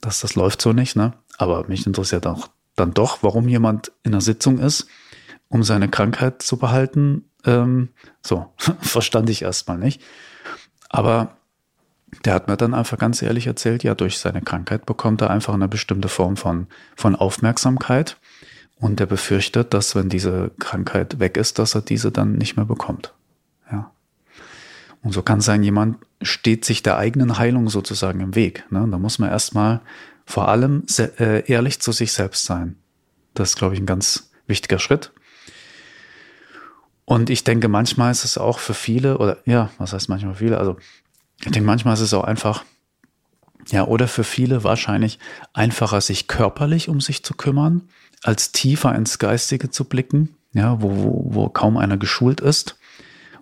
Das, 0.00 0.18
das 0.18 0.34
läuft 0.34 0.60
so 0.60 0.72
nicht, 0.72 0.96
ne? 0.96 1.12
Aber 1.36 1.64
mich 1.68 1.86
interessiert 1.86 2.26
auch 2.26 2.48
dann 2.74 2.92
doch, 2.92 3.22
warum 3.22 3.46
jemand 3.46 3.92
in 4.02 4.14
einer 4.14 4.20
Sitzung 4.20 4.58
ist 4.58 4.88
um 5.48 5.62
seine 5.62 5.88
Krankheit 5.88 6.42
zu 6.42 6.56
behalten. 6.56 7.24
Ähm, 7.44 7.90
so, 8.22 8.52
verstand 8.80 9.30
ich 9.30 9.42
erstmal 9.42 9.78
nicht. 9.78 10.02
Aber 10.88 11.36
der 12.24 12.34
hat 12.34 12.48
mir 12.48 12.56
dann 12.56 12.74
einfach 12.74 12.98
ganz 12.98 13.20
ehrlich 13.20 13.46
erzählt, 13.46 13.82
ja, 13.82 13.94
durch 13.94 14.18
seine 14.18 14.40
Krankheit 14.40 14.86
bekommt 14.86 15.20
er 15.20 15.30
einfach 15.30 15.54
eine 15.54 15.68
bestimmte 15.68 16.08
Form 16.08 16.36
von, 16.36 16.66
von 16.96 17.14
Aufmerksamkeit. 17.14 18.16
Und 18.80 19.00
er 19.00 19.06
befürchtet, 19.06 19.74
dass 19.74 19.94
wenn 19.94 20.08
diese 20.08 20.52
Krankheit 20.58 21.18
weg 21.18 21.36
ist, 21.36 21.58
dass 21.58 21.74
er 21.74 21.82
diese 21.82 22.12
dann 22.12 22.34
nicht 22.34 22.56
mehr 22.56 22.66
bekommt. 22.66 23.12
Ja. 23.70 23.90
Und 25.02 25.12
so 25.12 25.22
kann 25.22 25.40
sein, 25.40 25.62
jemand 25.62 25.98
steht 26.22 26.64
sich 26.64 26.82
der 26.82 26.96
eigenen 26.96 27.38
Heilung 27.38 27.68
sozusagen 27.68 28.20
im 28.20 28.34
Weg. 28.34 28.64
Ne? 28.70 28.86
Da 28.90 28.98
muss 28.98 29.18
man 29.18 29.30
erstmal 29.30 29.80
vor 30.24 30.48
allem 30.48 30.84
äh, 30.98 31.50
ehrlich 31.50 31.80
zu 31.80 31.92
sich 31.92 32.12
selbst 32.12 32.44
sein. 32.44 32.76
Das 33.34 33.50
ist, 33.50 33.56
glaube 33.56 33.74
ich, 33.74 33.80
ein 33.80 33.86
ganz 33.86 34.30
wichtiger 34.46 34.78
Schritt. 34.78 35.12
Und 37.04 37.30
ich 37.30 37.42
denke, 37.42 37.68
manchmal 37.68 38.12
ist 38.12 38.24
es 38.24 38.36
auch 38.36 38.58
für 38.58 38.74
viele, 38.74 39.18
oder 39.18 39.38
ja, 39.46 39.70
was 39.78 39.92
heißt 39.92 40.10
manchmal 40.10 40.34
viele? 40.34 40.58
Also 40.58 40.76
ich 41.38 41.50
denke, 41.50 41.66
manchmal 41.66 41.94
ist 41.94 42.00
es 42.00 42.12
auch 42.12 42.24
einfach, 42.24 42.64
ja, 43.68 43.86
oder 43.86 44.08
für 44.08 44.24
viele 44.24 44.64
wahrscheinlich 44.64 45.18
einfacher, 45.54 46.00
sich 46.00 46.26
körperlich 46.26 46.88
um 46.88 47.00
sich 47.00 47.24
zu 47.24 47.34
kümmern, 47.34 47.88
als 48.22 48.52
tiefer 48.52 48.94
ins 48.94 49.18
Geistige 49.18 49.70
zu 49.70 49.84
blicken, 49.84 50.36
ja, 50.52 50.80
wo, 50.80 50.90
wo, 50.96 51.34
wo 51.34 51.48
kaum 51.48 51.76
einer 51.76 51.96
geschult 51.96 52.40
ist 52.40 52.78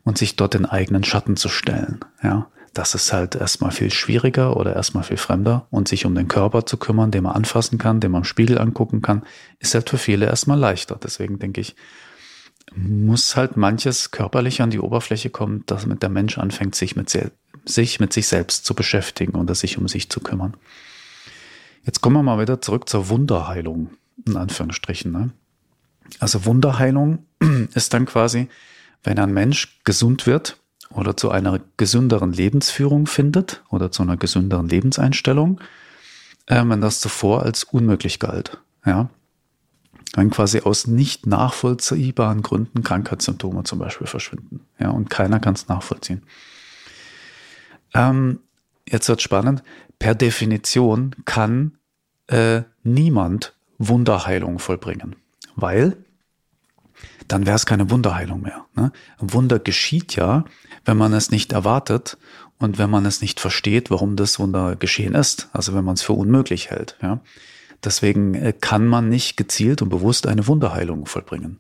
und 0.05 0.19
sich 0.19 0.37
dort 0.37 0.55
den 0.55 0.67
eigenen 0.67 1.05
Schatten 1.05 1.37
zu 1.37 1.49
stellen, 1.49 2.01
ja. 2.23 2.49
Das 2.75 2.95
ist 2.95 3.11
halt 3.11 3.37
erstmal 3.37 3.71
viel 3.71 3.91
schwieriger 3.91 4.55
oder 4.55 4.77
erstmal 4.77 5.03
viel 5.03 5.17
fremder 5.17 5.67
und 5.71 5.89
sich 5.89 6.05
um 6.05 6.15
den 6.15 6.29
Körper 6.29 6.67
zu 6.67 6.77
kümmern, 6.77 7.11
den 7.11 7.23
man 7.23 7.33
anfassen 7.33 7.79
kann, 7.79 8.01
den 8.01 8.11
man 8.11 8.21
im 8.21 8.25
Spiegel 8.27 8.59
angucken 8.59 9.01
kann, 9.01 9.23
ist 9.61 9.73
halt 9.73 9.89
für 9.89 9.97
viele 9.97 10.27
erstmal 10.27 10.59
leichter. 10.59 11.01
Deswegen 11.03 11.39
denke 11.39 11.63
ich, 11.63 11.75
muss 12.75 13.35
halt 13.35 13.57
manches 13.57 14.11
körperlich 14.11 14.61
an 14.61 14.69
die 14.69 14.81
Oberfläche 14.81 15.31
kommen, 15.31 15.65
dass 15.65 15.87
der 15.89 16.09
Mensch 16.11 16.37
anfängt, 16.37 16.75
sich 16.75 16.97
mit 16.97 17.09
sich 17.65 17.99
mit 17.99 18.13
sich 18.13 18.29
selbst 18.29 18.67
zu 18.67 18.75
beschäftigen 18.75 19.37
oder 19.37 19.55
sich 19.55 19.79
um 19.79 19.89
sich 19.89 20.11
zu 20.11 20.21
kümmern. 20.21 20.55
Jetzt 21.83 22.03
kommen 22.03 22.17
wir 22.17 22.23
mal 22.23 22.41
wieder 22.41 22.61
zurück 22.61 22.91
zur 22.91 23.09
Wunderheilung, 23.09 23.91
in 24.25 24.37
Anführungsstrichen. 24.37 25.13
Ne? 25.13 25.31
Also 26.21 26.45
Wunderheilung 26.45 27.27
ist 27.75 27.93
dann 27.95 28.07
quasi, 28.07 28.49
wenn 29.03 29.19
ein 29.19 29.33
Mensch 29.33 29.81
gesund 29.85 30.27
wird 30.27 30.59
oder 30.91 31.17
zu 31.17 31.31
einer 31.31 31.61
gesünderen 31.77 32.33
Lebensführung 32.33 33.07
findet 33.07 33.63
oder 33.71 33.91
zu 33.91 34.03
einer 34.03 34.17
gesünderen 34.17 34.69
Lebenseinstellung, 34.69 35.61
äh, 36.47 36.63
wenn 36.65 36.81
das 36.81 37.01
zuvor 37.01 37.43
als 37.43 37.65
unmöglich 37.65 38.19
galt. 38.19 38.59
Ja, 38.85 39.11
wenn 40.15 40.31
quasi 40.31 40.61
aus 40.61 40.87
nicht 40.87 41.27
nachvollziehbaren 41.27 42.43
Gründen 42.43 42.83
Krankheitssymptome 42.83 43.65
zum 43.65 43.79
Beispiel 43.79 44.07
verschwinden. 44.07 44.61
Ja, 44.79 44.91
und 44.91 45.11
keiner 45.11 45.41
kann 45.41 45.55
es 45.55 45.69
nachvollziehen. 45.69 46.23
Ähm, 47.95 48.41
jetzt 48.89 49.09
wird 49.09 49.23
spannend. 49.23 49.63
Per 49.99 50.15
Definition 50.15 51.15
kann 51.25 51.79
äh, 52.29 52.63
niemand 52.83 53.56
Wunderheilung 53.79 54.59
vollbringen, 54.59 55.17
weil 55.55 55.97
dann 57.29 57.47
wäre 57.47 57.57
es 57.57 57.67
keine 57.67 57.91
Wunderheilung 57.91 58.43
mehr. 58.43 58.67
Ne? 58.75 58.93
Wunder 59.19 59.59
geschieht 59.59 60.17
ja, 60.17 60.45
wenn 60.85 60.97
man 60.97 61.13
es 61.13 61.31
nicht 61.31 61.53
erwartet 61.53 62.19
und 62.59 62.79
wenn 62.79 62.91
man 62.91 63.05
es 63.05 63.21
nicht 63.21 63.41
versteht, 63.41 63.91
warum 63.91 64.17
das 64.17 64.39
Wunder 64.39 64.77
geschehen 64.77 65.15
ist. 65.15 65.49
Also 65.53 65.75
wenn 65.75 65.85
man 65.85 65.95
es 65.95 66.03
für 66.03 66.13
unmöglich 66.13 66.71
hält. 66.71 66.97
Ja? 67.03 67.21
Deswegen 67.85 68.35
äh, 68.35 68.53
kann 68.53 68.87
man 68.87 69.09
nicht 69.09 69.37
gezielt 69.37 69.83
und 69.83 69.89
bewusst 69.89 70.27
eine 70.27 70.47
Wunderheilung 70.47 71.07
vollbringen. 71.07 71.59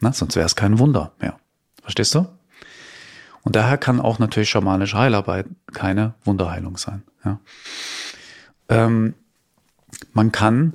Na, 0.00 0.12
sonst 0.12 0.36
wäre 0.36 0.46
es 0.46 0.56
kein 0.56 0.78
Wunder 0.78 1.12
mehr. 1.20 1.38
Verstehst 1.82 2.14
du? 2.14 2.26
Und 3.42 3.56
daher 3.56 3.78
kann 3.78 4.00
auch 4.00 4.18
natürlich 4.18 4.50
schamanische 4.50 4.98
Heilarbeit 4.98 5.46
keine 5.72 6.14
Wunderheilung 6.24 6.76
sein. 6.76 7.02
Ja. 7.24 7.40
Ähm, 8.68 9.14
man 10.12 10.32
kann 10.32 10.74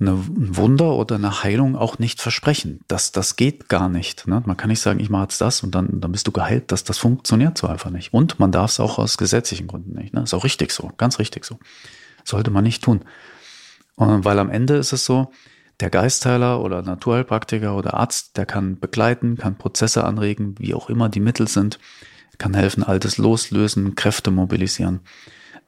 ein 0.00 0.56
Wunder 0.56 0.94
oder 0.94 1.16
eine 1.16 1.42
Heilung 1.42 1.74
auch 1.74 1.98
nicht 1.98 2.20
versprechen. 2.20 2.80
Das, 2.86 3.10
das 3.10 3.34
geht 3.34 3.68
gar 3.68 3.88
nicht. 3.88 4.28
Ne? 4.28 4.42
Man 4.46 4.56
kann 4.56 4.68
nicht 4.68 4.80
sagen, 4.80 5.00
ich 5.00 5.10
mache 5.10 5.24
jetzt 5.24 5.40
das 5.40 5.62
und 5.62 5.74
dann, 5.74 6.00
dann 6.00 6.12
bist 6.12 6.26
du 6.26 6.32
geheilt. 6.32 6.70
Das, 6.70 6.84
das 6.84 6.98
funktioniert 6.98 7.58
so 7.58 7.66
einfach 7.66 7.90
nicht. 7.90 8.14
Und 8.14 8.38
man 8.38 8.52
darf 8.52 8.70
es 8.70 8.80
auch 8.80 8.98
aus 8.98 9.18
gesetzlichen 9.18 9.66
Gründen 9.66 9.94
nicht. 9.94 10.14
Ne? 10.14 10.22
Ist 10.22 10.34
auch 10.34 10.44
richtig 10.44 10.70
so, 10.70 10.92
ganz 10.98 11.18
richtig 11.18 11.44
so. 11.44 11.58
Sollte 12.24 12.50
man 12.50 12.62
nicht 12.62 12.84
tun. 12.84 13.00
Und 13.96 14.24
weil 14.24 14.38
am 14.38 14.50
Ende 14.50 14.76
ist 14.76 14.92
es 14.92 15.04
so, 15.04 15.32
der 15.80 15.90
Geistheiler 15.90 16.60
oder 16.60 16.82
Naturheilpraktiker 16.82 17.76
oder 17.76 17.94
Arzt, 17.94 18.36
der 18.36 18.46
kann 18.46 18.78
begleiten, 18.78 19.36
kann 19.36 19.58
Prozesse 19.58 20.04
anregen, 20.04 20.54
wie 20.58 20.74
auch 20.74 20.90
immer 20.90 21.08
die 21.08 21.20
Mittel 21.20 21.48
sind, 21.48 21.78
kann 22.38 22.54
helfen, 22.54 22.84
Altes 22.84 23.18
loslösen, 23.18 23.96
Kräfte 23.96 24.30
mobilisieren. 24.30 25.00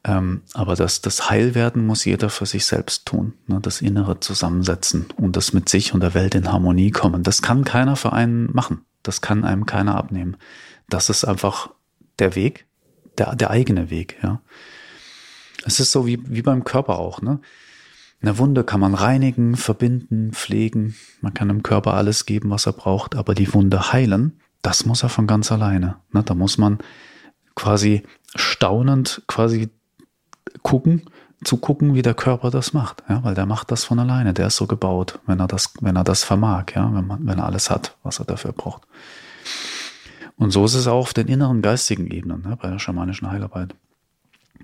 Ähm, 0.04 0.42
aber 0.54 0.76
das, 0.76 1.02
das 1.02 1.28
Heilwerden 1.28 1.84
muss 1.84 2.04
jeder 2.04 2.30
für 2.30 2.46
sich 2.46 2.64
selbst 2.64 3.06
tun, 3.06 3.34
ne? 3.46 3.58
das 3.60 3.82
Innere 3.82 4.18
zusammensetzen 4.20 5.06
und 5.16 5.36
das 5.36 5.52
mit 5.52 5.68
sich 5.68 5.92
und 5.92 6.00
der 6.00 6.14
Welt 6.14 6.34
in 6.34 6.50
Harmonie 6.50 6.90
kommen. 6.90 7.22
Das 7.22 7.42
kann 7.42 7.64
keiner 7.64 7.96
für 7.96 8.12
einen 8.12 8.50
machen. 8.52 8.84
Das 9.02 9.20
kann 9.20 9.44
einem 9.44 9.66
keiner 9.66 9.96
abnehmen. 9.96 10.36
Das 10.88 11.10
ist 11.10 11.24
einfach 11.24 11.70
der 12.18 12.34
Weg, 12.34 12.66
der, 13.18 13.34
der 13.36 13.50
eigene 13.50 13.90
Weg, 13.90 14.18
ja. 14.22 14.40
Es 15.66 15.78
ist 15.78 15.92
so 15.92 16.06
wie, 16.06 16.18
wie 16.26 16.40
beim 16.40 16.64
Körper 16.64 16.98
auch, 16.98 17.20
ne? 17.20 17.40
Eine 18.22 18.36
Wunde 18.36 18.64
kann 18.64 18.80
man 18.80 18.94
reinigen, 18.94 19.56
verbinden, 19.56 20.32
pflegen. 20.32 20.94
Man 21.22 21.32
kann 21.32 21.48
dem 21.48 21.62
Körper 21.62 21.94
alles 21.94 22.26
geben, 22.26 22.50
was 22.50 22.66
er 22.66 22.74
braucht. 22.74 23.16
Aber 23.16 23.34
die 23.34 23.52
Wunde 23.54 23.92
heilen, 23.92 24.40
das 24.60 24.84
muss 24.84 25.02
er 25.02 25.08
von 25.08 25.26
ganz 25.26 25.50
alleine. 25.50 25.96
Ne, 26.12 26.22
da 26.22 26.34
muss 26.34 26.58
man 26.58 26.78
quasi 27.54 28.02
staunend 28.34 29.22
quasi 29.26 29.70
gucken, 30.62 31.02
zugucken, 31.44 31.94
wie 31.94 32.02
der 32.02 32.14
Körper 32.14 32.50
das 32.50 32.72
macht. 32.72 33.02
Ja, 33.08 33.24
weil 33.24 33.34
der 33.34 33.46
macht 33.46 33.70
das 33.70 33.84
von 33.84 33.98
alleine. 33.98 34.34
Der 34.34 34.48
ist 34.48 34.56
so 34.56 34.66
gebaut, 34.66 35.18
wenn 35.26 35.40
er 35.40 35.46
das, 35.46 35.72
wenn 35.80 35.96
er 35.96 36.04
das 36.04 36.24
vermag, 36.24 36.66
ja, 36.74 36.92
wenn 36.92 37.06
man, 37.06 37.26
wenn 37.26 37.38
er 37.38 37.46
alles 37.46 37.70
hat, 37.70 37.96
was 38.02 38.18
er 38.18 38.26
dafür 38.26 38.52
braucht. 38.52 38.82
Und 40.36 40.50
so 40.50 40.64
ist 40.64 40.74
es 40.74 40.86
auch 40.86 41.00
auf 41.00 41.14
den 41.14 41.28
inneren 41.28 41.62
geistigen 41.62 42.06
Ebenen, 42.06 42.42
ne, 42.42 42.56
bei 42.60 42.70
der 42.70 42.78
schamanischen 42.78 43.30
Heilarbeit. 43.30 43.74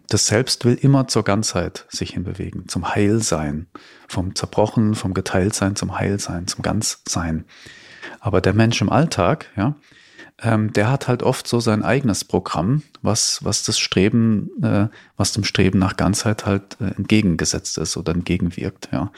Das 0.09 0.27
Selbst 0.27 0.65
will 0.65 0.75
immer 0.75 1.09
zur 1.09 1.25
Ganzheit 1.25 1.85
sich 1.89 2.11
hinbewegen, 2.11 2.69
zum 2.69 2.95
Heilsein, 2.95 3.67
vom 4.07 4.35
Zerbrochen, 4.35 4.95
vom 4.95 5.15
Geteiltsein 5.15 5.75
zum 5.75 5.99
Heilsein, 5.99 6.47
zum 6.47 6.63
Ganzsein. 6.63 7.45
Aber 8.21 8.41
der 8.41 8.55
Mensch 8.55 8.81
im 8.81 8.91
Alltag, 8.91 9.47
ja, 9.57 9.75
ähm, 10.43 10.73
der 10.73 10.91
hat 10.91 11.09
halt 11.09 11.23
oft 11.23 11.49
so 11.49 11.61
sein 11.61 11.83
eigenes 11.83 12.25
Programm, 12.25 12.83
was, 13.03 13.43
was 13.43 13.65
das 13.65 13.79
Streben, 13.79 14.51
äh, 14.63 14.89
was 15.17 15.33
dem 15.33 15.45
Streben 15.45 15.79
nach 15.79 15.97
Ganzheit 15.97 16.45
halt 16.45 16.77
äh, 16.81 16.95
entgegengesetzt 16.97 17.79
ist 17.79 17.97
oder 17.97 18.13
entgegenwirkt, 18.13 18.89
ja. 18.93 19.11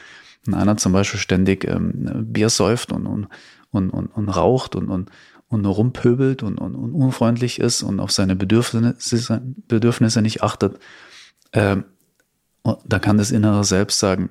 Wenn 0.45 0.53
einer 0.53 0.77
zum 0.77 0.93
Beispiel 0.93 1.19
ständig 1.19 1.65
ähm, 1.65 2.27
Bier 2.31 2.49
säuft 2.49 2.93
und, 2.93 3.05
und, 3.05 3.27
und, 3.71 3.89
und, 3.89 4.07
und 4.07 4.29
raucht 4.29 4.75
und, 4.75 4.89
und, 4.89 5.11
und 5.49 5.61
nur 5.61 5.73
rumpöbelt 5.73 6.43
und, 6.43 6.57
und, 6.57 6.75
und 6.75 6.93
unfreundlich 6.93 7.59
ist 7.59 7.83
und 7.83 7.99
auf 7.99 8.11
seine 8.11 8.37
Bedürfnisse, 8.37 9.41
Bedürfnisse 9.67 10.21
nicht 10.21 10.41
achtet, 10.41 10.79
ähm, 11.51 11.83
da 12.85 12.99
kann 12.99 13.17
das 13.17 13.31
innere 13.31 13.63
Selbst 13.65 13.99
sagen, 13.99 14.29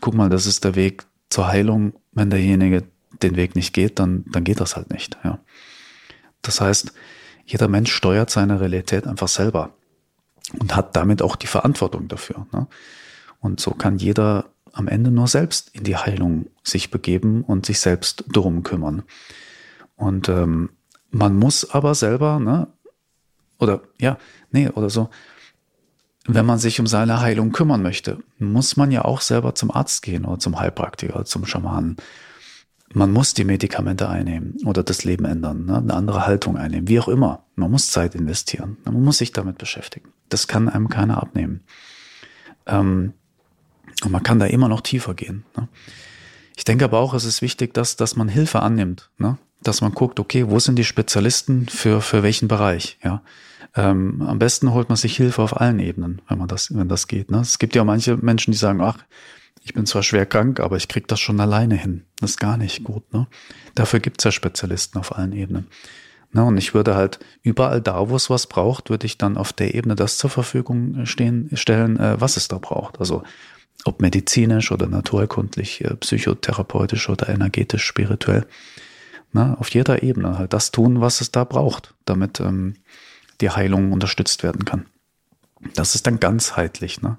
guck 0.00 0.14
mal, 0.14 0.28
das 0.28 0.46
ist 0.46 0.64
der 0.64 0.74
Weg 0.74 1.04
zur 1.30 1.48
Heilung. 1.48 1.94
Wenn 2.12 2.30
derjenige 2.30 2.84
den 3.22 3.36
Weg 3.36 3.54
nicht 3.54 3.72
geht, 3.72 3.98
dann, 3.98 4.24
dann 4.30 4.44
geht 4.44 4.60
das 4.60 4.76
halt 4.76 4.90
nicht. 4.90 5.16
Ja. 5.24 5.38
Das 6.46 6.60
heißt, 6.60 6.92
jeder 7.44 7.68
Mensch 7.68 7.92
steuert 7.92 8.30
seine 8.30 8.60
Realität 8.60 9.06
einfach 9.06 9.28
selber 9.28 9.74
und 10.58 10.74
hat 10.74 10.96
damit 10.96 11.22
auch 11.22 11.36
die 11.36 11.46
Verantwortung 11.46 12.08
dafür. 12.08 12.46
Ne? 12.52 12.66
Und 13.40 13.60
so 13.60 13.72
kann 13.72 13.98
jeder 13.98 14.46
am 14.72 14.88
Ende 14.88 15.10
nur 15.10 15.26
selbst 15.26 15.70
in 15.74 15.84
die 15.84 15.96
Heilung 15.96 16.46
sich 16.62 16.90
begeben 16.90 17.42
und 17.42 17.66
sich 17.66 17.80
selbst 17.80 18.24
darum 18.28 18.62
kümmern. 18.62 19.02
Und 19.96 20.28
ähm, 20.28 20.70
man 21.10 21.36
muss 21.36 21.70
aber 21.70 21.94
selber, 21.94 22.38
ne, 22.38 22.68
oder 23.58 23.80
ja, 23.98 24.18
nee, 24.50 24.68
oder 24.68 24.90
so, 24.90 25.08
wenn 26.26 26.44
man 26.44 26.58
sich 26.58 26.78
um 26.80 26.86
seine 26.86 27.20
Heilung 27.20 27.52
kümmern 27.52 27.82
möchte, 27.82 28.18
muss 28.38 28.76
man 28.76 28.90
ja 28.90 29.04
auch 29.04 29.20
selber 29.20 29.54
zum 29.54 29.70
Arzt 29.70 30.02
gehen 30.02 30.24
oder 30.24 30.38
zum 30.38 30.58
Heilpraktiker, 30.58 31.24
zum 31.24 31.46
Schamanen. 31.46 31.96
Man 32.96 33.12
muss 33.12 33.34
die 33.34 33.44
Medikamente 33.44 34.08
einnehmen 34.08 34.56
oder 34.64 34.82
das 34.82 35.04
Leben 35.04 35.24
ändern, 35.24 35.66
ne? 35.66 35.78
eine 35.78 35.94
andere 35.94 36.26
Haltung 36.26 36.56
einnehmen, 36.56 36.88
wie 36.88 36.98
auch 36.98 37.08
immer. 37.08 37.44
Man 37.54 37.70
muss 37.70 37.90
Zeit 37.90 38.14
investieren. 38.14 38.78
Man 38.84 39.02
muss 39.02 39.18
sich 39.18 39.32
damit 39.32 39.58
beschäftigen. 39.58 40.12
Das 40.28 40.48
kann 40.48 40.68
einem 40.68 40.88
keiner 40.88 41.22
abnehmen. 41.22 41.60
Ähm, 42.66 43.12
und 44.02 44.12
man 44.12 44.22
kann 44.22 44.38
da 44.38 44.46
immer 44.46 44.68
noch 44.68 44.80
tiefer 44.80 45.14
gehen. 45.14 45.44
Ne? 45.56 45.68
Ich 46.56 46.64
denke 46.64 46.84
aber 46.84 46.98
auch, 46.98 47.12
es 47.14 47.24
ist 47.24 47.42
wichtig, 47.42 47.74
dass, 47.74 47.96
dass 47.96 48.16
man 48.16 48.28
Hilfe 48.28 48.60
annimmt. 48.60 49.10
Ne? 49.18 49.38
dass 49.62 49.80
man 49.80 49.92
guckt, 49.92 50.20
okay, 50.20 50.48
wo 50.48 50.58
sind 50.58 50.76
die 50.76 50.84
Spezialisten 50.84 51.68
für, 51.68 52.00
für 52.00 52.22
welchen 52.22 52.48
Bereich, 52.48 52.98
ja. 53.02 53.22
Ähm, 53.74 54.22
am 54.22 54.38
besten 54.38 54.72
holt 54.72 54.88
man 54.88 54.96
sich 54.96 55.16
Hilfe 55.16 55.42
auf 55.42 55.60
allen 55.60 55.80
Ebenen, 55.80 56.22
wenn 56.28 56.38
man 56.38 56.48
das, 56.48 56.74
wenn 56.74 56.88
das 56.88 57.08
geht. 57.08 57.30
Ne? 57.30 57.40
Es 57.40 57.58
gibt 57.58 57.74
ja 57.74 57.82
auch 57.82 57.86
manche 57.86 58.16
Menschen, 58.16 58.52
die 58.52 58.56
sagen, 58.56 58.80
ach, 58.80 58.98
ich 59.66 59.74
bin 59.74 59.84
zwar 59.84 60.04
schwer 60.04 60.26
krank, 60.26 60.60
aber 60.60 60.76
ich 60.76 60.86
krieg 60.86 61.08
das 61.08 61.18
schon 61.18 61.40
alleine 61.40 61.74
hin. 61.74 62.04
Das 62.20 62.30
ist 62.30 62.38
gar 62.38 62.56
nicht 62.56 62.84
gut. 62.84 63.12
Ne? 63.12 63.26
Dafür 63.74 63.98
gibt's 63.98 64.22
ja 64.22 64.30
Spezialisten 64.30 64.96
auf 64.96 65.16
allen 65.16 65.32
Ebenen. 65.32 65.66
Na, 66.30 66.44
und 66.44 66.56
ich 66.56 66.72
würde 66.72 66.94
halt 66.94 67.18
überall 67.42 67.80
da, 67.80 68.08
wo 68.08 68.14
es 68.14 68.30
was 68.30 68.46
braucht, 68.46 68.90
würde 68.90 69.06
ich 69.06 69.18
dann 69.18 69.36
auf 69.36 69.52
der 69.52 69.74
Ebene 69.74 69.96
das 69.96 70.18
zur 70.18 70.30
Verfügung 70.30 71.04
stehen, 71.04 71.50
stellen, 71.54 71.98
äh, 71.98 72.20
was 72.20 72.36
es 72.36 72.46
da 72.46 72.58
braucht. 72.58 73.00
Also 73.00 73.24
ob 73.84 74.00
medizinisch 74.00 74.70
oder 74.70 74.86
naturerkundlich, 74.86 75.84
äh, 75.84 75.96
psychotherapeutisch 75.96 77.08
oder 77.08 77.28
energetisch, 77.28 77.84
spirituell. 77.84 78.46
Na, 79.32 79.54
auf 79.54 79.68
jeder 79.70 80.04
Ebene 80.04 80.38
halt 80.38 80.52
das 80.52 80.70
tun, 80.70 81.00
was 81.00 81.20
es 81.20 81.32
da 81.32 81.42
braucht, 81.42 81.94
damit 82.04 82.38
ähm, 82.38 82.76
die 83.40 83.50
Heilung 83.50 83.90
unterstützt 83.90 84.44
werden 84.44 84.64
kann. 84.64 84.86
Das 85.74 85.96
ist 85.96 86.06
dann 86.06 86.20
ganzheitlich, 86.20 87.02
ne? 87.02 87.18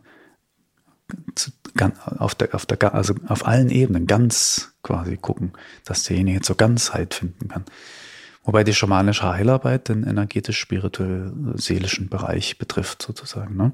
Auf 2.17 2.33
der, 2.33 2.55
auf 2.55 2.65
der, 2.65 2.95
also 2.95 3.13
auf 3.27 3.45
allen 3.45 3.69
Ebenen 3.69 4.07
ganz 4.07 4.73
quasi 4.81 5.15
gucken, 5.15 5.53
dass 5.85 6.03
derjenige 6.03 6.41
zur 6.41 6.57
Ganzheit 6.57 7.13
finden 7.13 7.49
kann. 7.49 7.65
Wobei 8.43 8.63
die 8.63 8.73
schamanische 8.73 9.27
Heilarbeit 9.27 9.89
den 9.89 10.03
energetisch-spirituell-seelischen 10.03 12.09
Bereich 12.09 12.57
betrifft, 12.57 13.01
sozusagen. 13.01 13.57
Ne? 13.57 13.73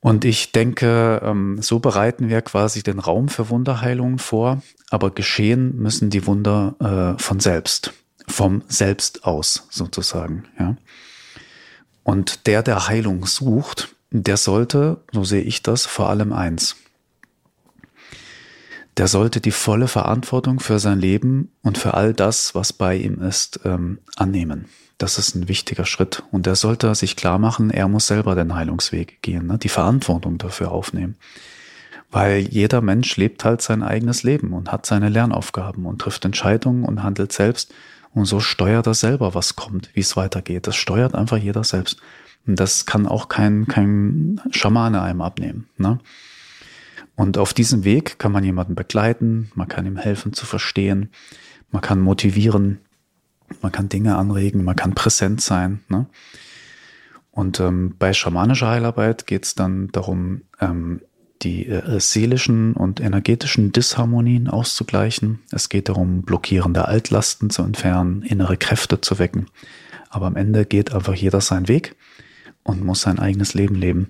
Und 0.00 0.26
ich 0.26 0.52
denke, 0.52 1.22
ähm, 1.24 1.62
so 1.62 1.78
bereiten 1.78 2.28
wir 2.28 2.42
quasi 2.42 2.82
den 2.82 2.98
Raum 2.98 3.28
für 3.28 3.48
Wunderheilungen 3.48 4.18
vor, 4.18 4.62
aber 4.90 5.12
geschehen 5.12 5.78
müssen 5.78 6.10
die 6.10 6.26
Wunder 6.26 7.16
äh, 7.16 7.22
von 7.22 7.40
selbst, 7.40 7.94
vom 8.26 8.62
Selbst 8.68 9.24
aus 9.24 9.66
sozusagen. 9.70 10.44
Ja. 10.58 10.76
Und 12.02 12.46
der, 12.46 12.62
der 12.62 12.88
Heilung 12.88 13.24
sucht, 13.24 13.93
der 14.22 14.36
sollte, 14.36 15.00
so 15.10 15.24
sehe 15.24 15.42
ich 15.42 15.62
das, 15.62 15.86
vor 15.86 16.08
allem 16.08 16.32
eins. 16.32 16.76
Der 18.96 19.08
sollte 19.08 19.40
die 19.40 19.50
volle 19.50 19.88
Verantwortung 19.88 20.60
für 20.60 20.78
sein 20.78 21.00
Leben 21.00 21.50
und 21.62 21.78
für 21.78 21.94
all 21.94 22.14
das, 22.14 22.54
was 22.54 22.72
bei 22.72 22.96
ihm 22.96 23.20
ist, 23.20 23.60
ähm, 23.64 23.98
annehmen. 24.14 24.66
Das 24.98 25.18
ist 25.18 25.34
ein 25.34 25.48
wichtiger 25.48 25.84
Schritt. 25.84 26.22
Und 26.30 26.46
er 26.46 26.54
sollte 26.54 26.94
sich 26.94 27.16
klar 27.16 27.40
machen, 27.40 27.70
er 27.70 27.88
muss 27.88 28.06
selber 28.06 28.36
den 28.36 28.54
Heilungsweg 28.54 29.20
gehen, 29.20 29.48
ne? 29.48 29.58
die 29.58 29.68
Verantwortung 29.68 30.38
dafür 30.38 30.70
aufnehmen. 30.70 31.16
Weil 32.12 32.38
jeder 32.38 32.80
Mensch 32.82 33.16
lebt 33.16 33.44
halt 33.44 33.62
sein 33.62 33.82
eigenes 33.82 34.22
Leben 34.22 34.52
und 34.52 34.70
hat 34.70 34.86
seine 34.86 35.08
Lernaufgaben 35.08 35.86
und 35.86 35.98
trifft 35.98 36.24
Entscheidungen 36.24 36.84
und 36.84 37.02
handelt 37.02 37.32
selbst. 37.32 37.74
Und 38.12 38.26
so 38.26 38.38
steuert 38.38 38.86
er 38.86 38.94
selber, 38.94 39.34
was 39.34 39.56
kommt, 39.56 39.90
wie 39.94 40.00
es 40.00 40.16
weitergeht. 40.16 40.68
Das 40.68 40.76
steuert 40.76 41.16
einfach 41.16 41.38
jeder 41.38 41.64
selbst. 41.64 42.00
Und 42.46 42.60
das 42.60 42.86
kann 42.86 43.06
auch 43.06 43.28
kein, 43.28 43.66
kein 43.66 44.40
Schamane 44.50 45.02
einem 45.02 45.22
abnehmen. 45.22 45.66
Ne? 45.78 45.98
Und 47.16 47.38
auf 47.38 47.54
diesem 47.54 47.84
Weg 47.84 48.18
kann 48.18 48.32
man 48.32 48.44
jemanden 48.44 48.74
begleiten, 48.74 49.50
man 49.54 49.68
kann 49.68 49.86
ihm 49.86 49.96
helfen 49.96 50.32
zu 50.32 50.46
verstehen, 50.46 51.10
man 51.70 51.80
kann 51.80 52.00
motivieren, 52.00 52.80
man 53.62 53.72
kann 53.72 53.88
Dinge 53.88 54.16
anregen, 54.16 54.64
man 54.64 54.76
kann 54.76 54.94
präsent 54.94 55.40
sein. 55.40 55.80
Ne? 55.88 56.06
Und 57.30 57.60
ähm, 57.60 57.94
bei 57.98 58.12
schamanischer 58.12 58.68
Heilarbeit 58.68 59.26
geht 59.26 59.44
es 59.44 59.54
dann 59.54 59.88
darum, 59.88 60.42
ähm, 60.60 61.00
die 61.42 61.66
äh, 61.66 61.98
seelischen 62.00 62.74
und 62.74 63.00
energetischen 63.00 63.72
Disharmonien 63.72 64.48
auszugleichen. 64.48 65.40
Es 65.50 65.68
geht 65.68 65.88
darum, 65.88 66.22
blockierende 66.22 66.86
Altlasten 66.86 67.50
zu 67.50 67.62
entfernen, 67.62 68.22
innere 68.22 68.56
Kräfte 68.56 69.00
zu 69.00 69.18
wecken. 69.18 69.46
Aber 70.10 70.26
am 70.26 70.36
Ende 70.36 70.64
geht 70.64 70.94
einfach 70.94 71.14
jeder 71.14 71.40
seinen 71.40 71.68
Weg 71.68 71.96
und 72.64 72.84
muss 72.84 73.02
sein 73.02 73.18
eigenes 73.18 73.54
Leben 73.54 73.76
leben. 73.76 74.08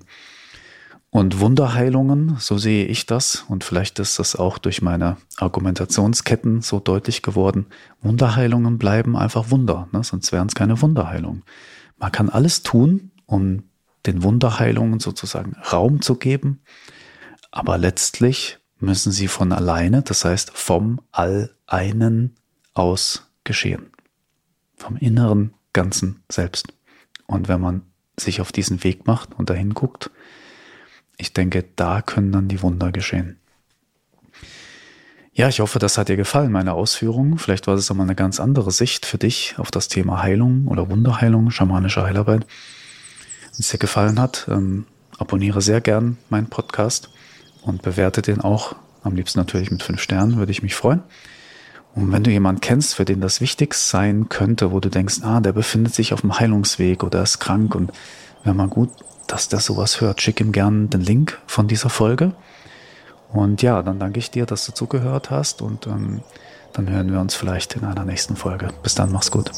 Und 1.11 1.39
Wunderheilungen, 1.39 2.35
so 2.39 2.57
sehe 2.57 2.85
ich 2.85 3.05
das, 3.05 3.45
und 3.47 3.63
vielleicht 3.63 3.99
ist 3.99 4.19
das 4.19 4.35
auch 4.35 4.57
durch 4.57 4.81
meine 4.81 5.15
Argumentationsketten 5.37 6.61
so 6.61 6.79
deutlich 6.79 7.21
geworden, 7.21 7.67
Wunderheilungen 8.01 8.77
bleiben 8.77 9.15
einfach 9.15 9.49
Wunder, 9.49 9.87
ne? 9.93 10.03
sonst 10.03 10.33
wären 10.33 10.47
es 10.47 10.55
keine 10.55 10.81
Wunderheilungen. 10.81 11.43
Man 11.97 12.11
kann 12.11 12.29
alles 12.29 12.63
tun, 12.63 13.11
um 13.25 13.63
den 14.05 14.23
Wunderheilungen 14.23 14.99
sozusagen 14.99 15.55
Raum 15.71 16.01
zu 16.01 16.15
geben, 16.15 16.61
aber 17.49 17.77
letztlich 17.77 18.59
müssen 18.79 19.13
sie 19.13 19.29
von 19.29 19.53
alleine, 19.53 20.01
das 20.01 20.25
heißt 20.25 20.51
vom 20.51 20.99
All-Einen 21.11 22.35
aus 22.73 23.31
geschehen. 23.45 23.91
Vom 24.75 24.97
inneren 24.97 25.53
Ganzen 25.71 26.23
selbst. 26.29 26.67
Und 27.25 27.47
wenn 27.47 27.61
man 27.61 27.83
sich 28.19 28.41
auf 28.41 28.51
diesen 28.51 28.83
Weg 28.83 29.07
macht 29.07 29.37
und 29.37 29.49
dahin 29.49 29.73
guckt, 29.73 30.09
ich 31.17 31.33
denke, 31.33 31.65
da 31.75 32.01
können 32.01 32.31
dann 32.31 32.47
die 32.47 32.61
Wunder 32.61 32.91
geschehen. 32.91 33.39
Ja, 35.33 35.49
ich 35.49 35.59
hoffe, 35.59 35.79
das 35.79 35.97
hat 35.97 36.07
dir 36.07 36.15
gefallen, 36.15 36.51
meine 36.51 36.73
Ausführungen. 36.73 37.37
Vielleicht 37.37 37.67
war 37.67 37.77
auch 37.77 37.93
mal 37.93 38.03
eine 38.03 38.15
ganz 38.15 38.39
andere 38.39 38.71
Sicht 38.71 39.05
für 39.05 39.17
dich 39.17 39.55
auf 39.57 39.69
das 39.69 39.89
Thema 39.89 40.23
Heilung 40.23 40.67
oder 40.67 40.89
Wunderheilung, 40.89 41.51
schamanische 41.51 42.03
Heilarbeit. 42.03 42.45
Wenn 43.51 43.59
es 43.59 43.67
dir 43.67 43.77
gefallen 43.77 44.19
hat, 44.19 44.47
ähm, 44.49 44.85
abonniere 45.17 45.61
sehr 45.61 45.81
gern 45.81 46.17
meinen 46.29 46.47
Podcast 46.47 47.09
und 47.61 47.81
bewerte 47.81 48.21
den 48.21 48.39
auch. 48.39 48.75
Am 49.03 49.15
liebsten 49.15 49.39
natürlich 49.39 49.71
mit 49.71 49.83
fünf 49.83 50.01
Sternen, 50.01 50.37
würde 50.37 50.53
ich 50.53 50.63
mich 50.63 50.73
freuen. 50.73 51.03
Und 51.95 52.11
wenn 52.11 52.23
du 52.23 52.29
jemanden 52.29 52.59
kennst, 52.59 52.95
für 52.95 53.05
den 53.05 53.21
das 53.21 53.39
wichtig 53.39 53.73
sein 53.73 54.27
könnte, 54.27 54.71
wo 54.71 54.81
du 54.81 54.89
denkst, 54.89 55.21
ah, 55.23 55.39
der 55.39 55.53
befindet 55.53 55.95
sich 55.95 56.13
auf 56.13 56.21
dem 56.21 56.37
Heilungsweg 56.37 57.03
oder 57.03 57.23
ist 57.23 57.39
krank 57.39 57.73
und 57.73 57.91
wäre 58.43 58.53
mal 58.53 58.67
gut, 58.67 58.89
dass 59.27 59.47
der 59.47 59.59
sowas 59.59 60.01
hört. 60.01 60.21
Schick 60.21 60.41
ihm 60.41 60.51
gern 60.51 60.89
den 60.89 61.01
Link 61.01 61.39
von 61.47 61.67
dieser 61.67 61.89
Folge. 61.89 62.33
Und 63.31 63.61
ja, 63.61 63.81
dann 63.81 63.97
danke 63.97 64.19
ich 64.19 64.29
dir, 64.29 64.45
dass 64.45 64.65
du 64.65 64.73
zugehört 64.73 65.31
hast 65.31 65.61
und 65.61 65.87
ähm, 65.87 66.21
dann 66.73 66.89
hören 66.89 67.11
wir 67.11 67.21
uns 67.21 67.33
vielleicht 67.33 67.75
in 67.75 67.85
einer 67.85 68.03
nächsten 68.03 68.35
Folge. 68.35 68.69
Bis 68.83 68.95
dann, 68.95 69.11
mach's 69.11 69.31
gut. 69.31 69.51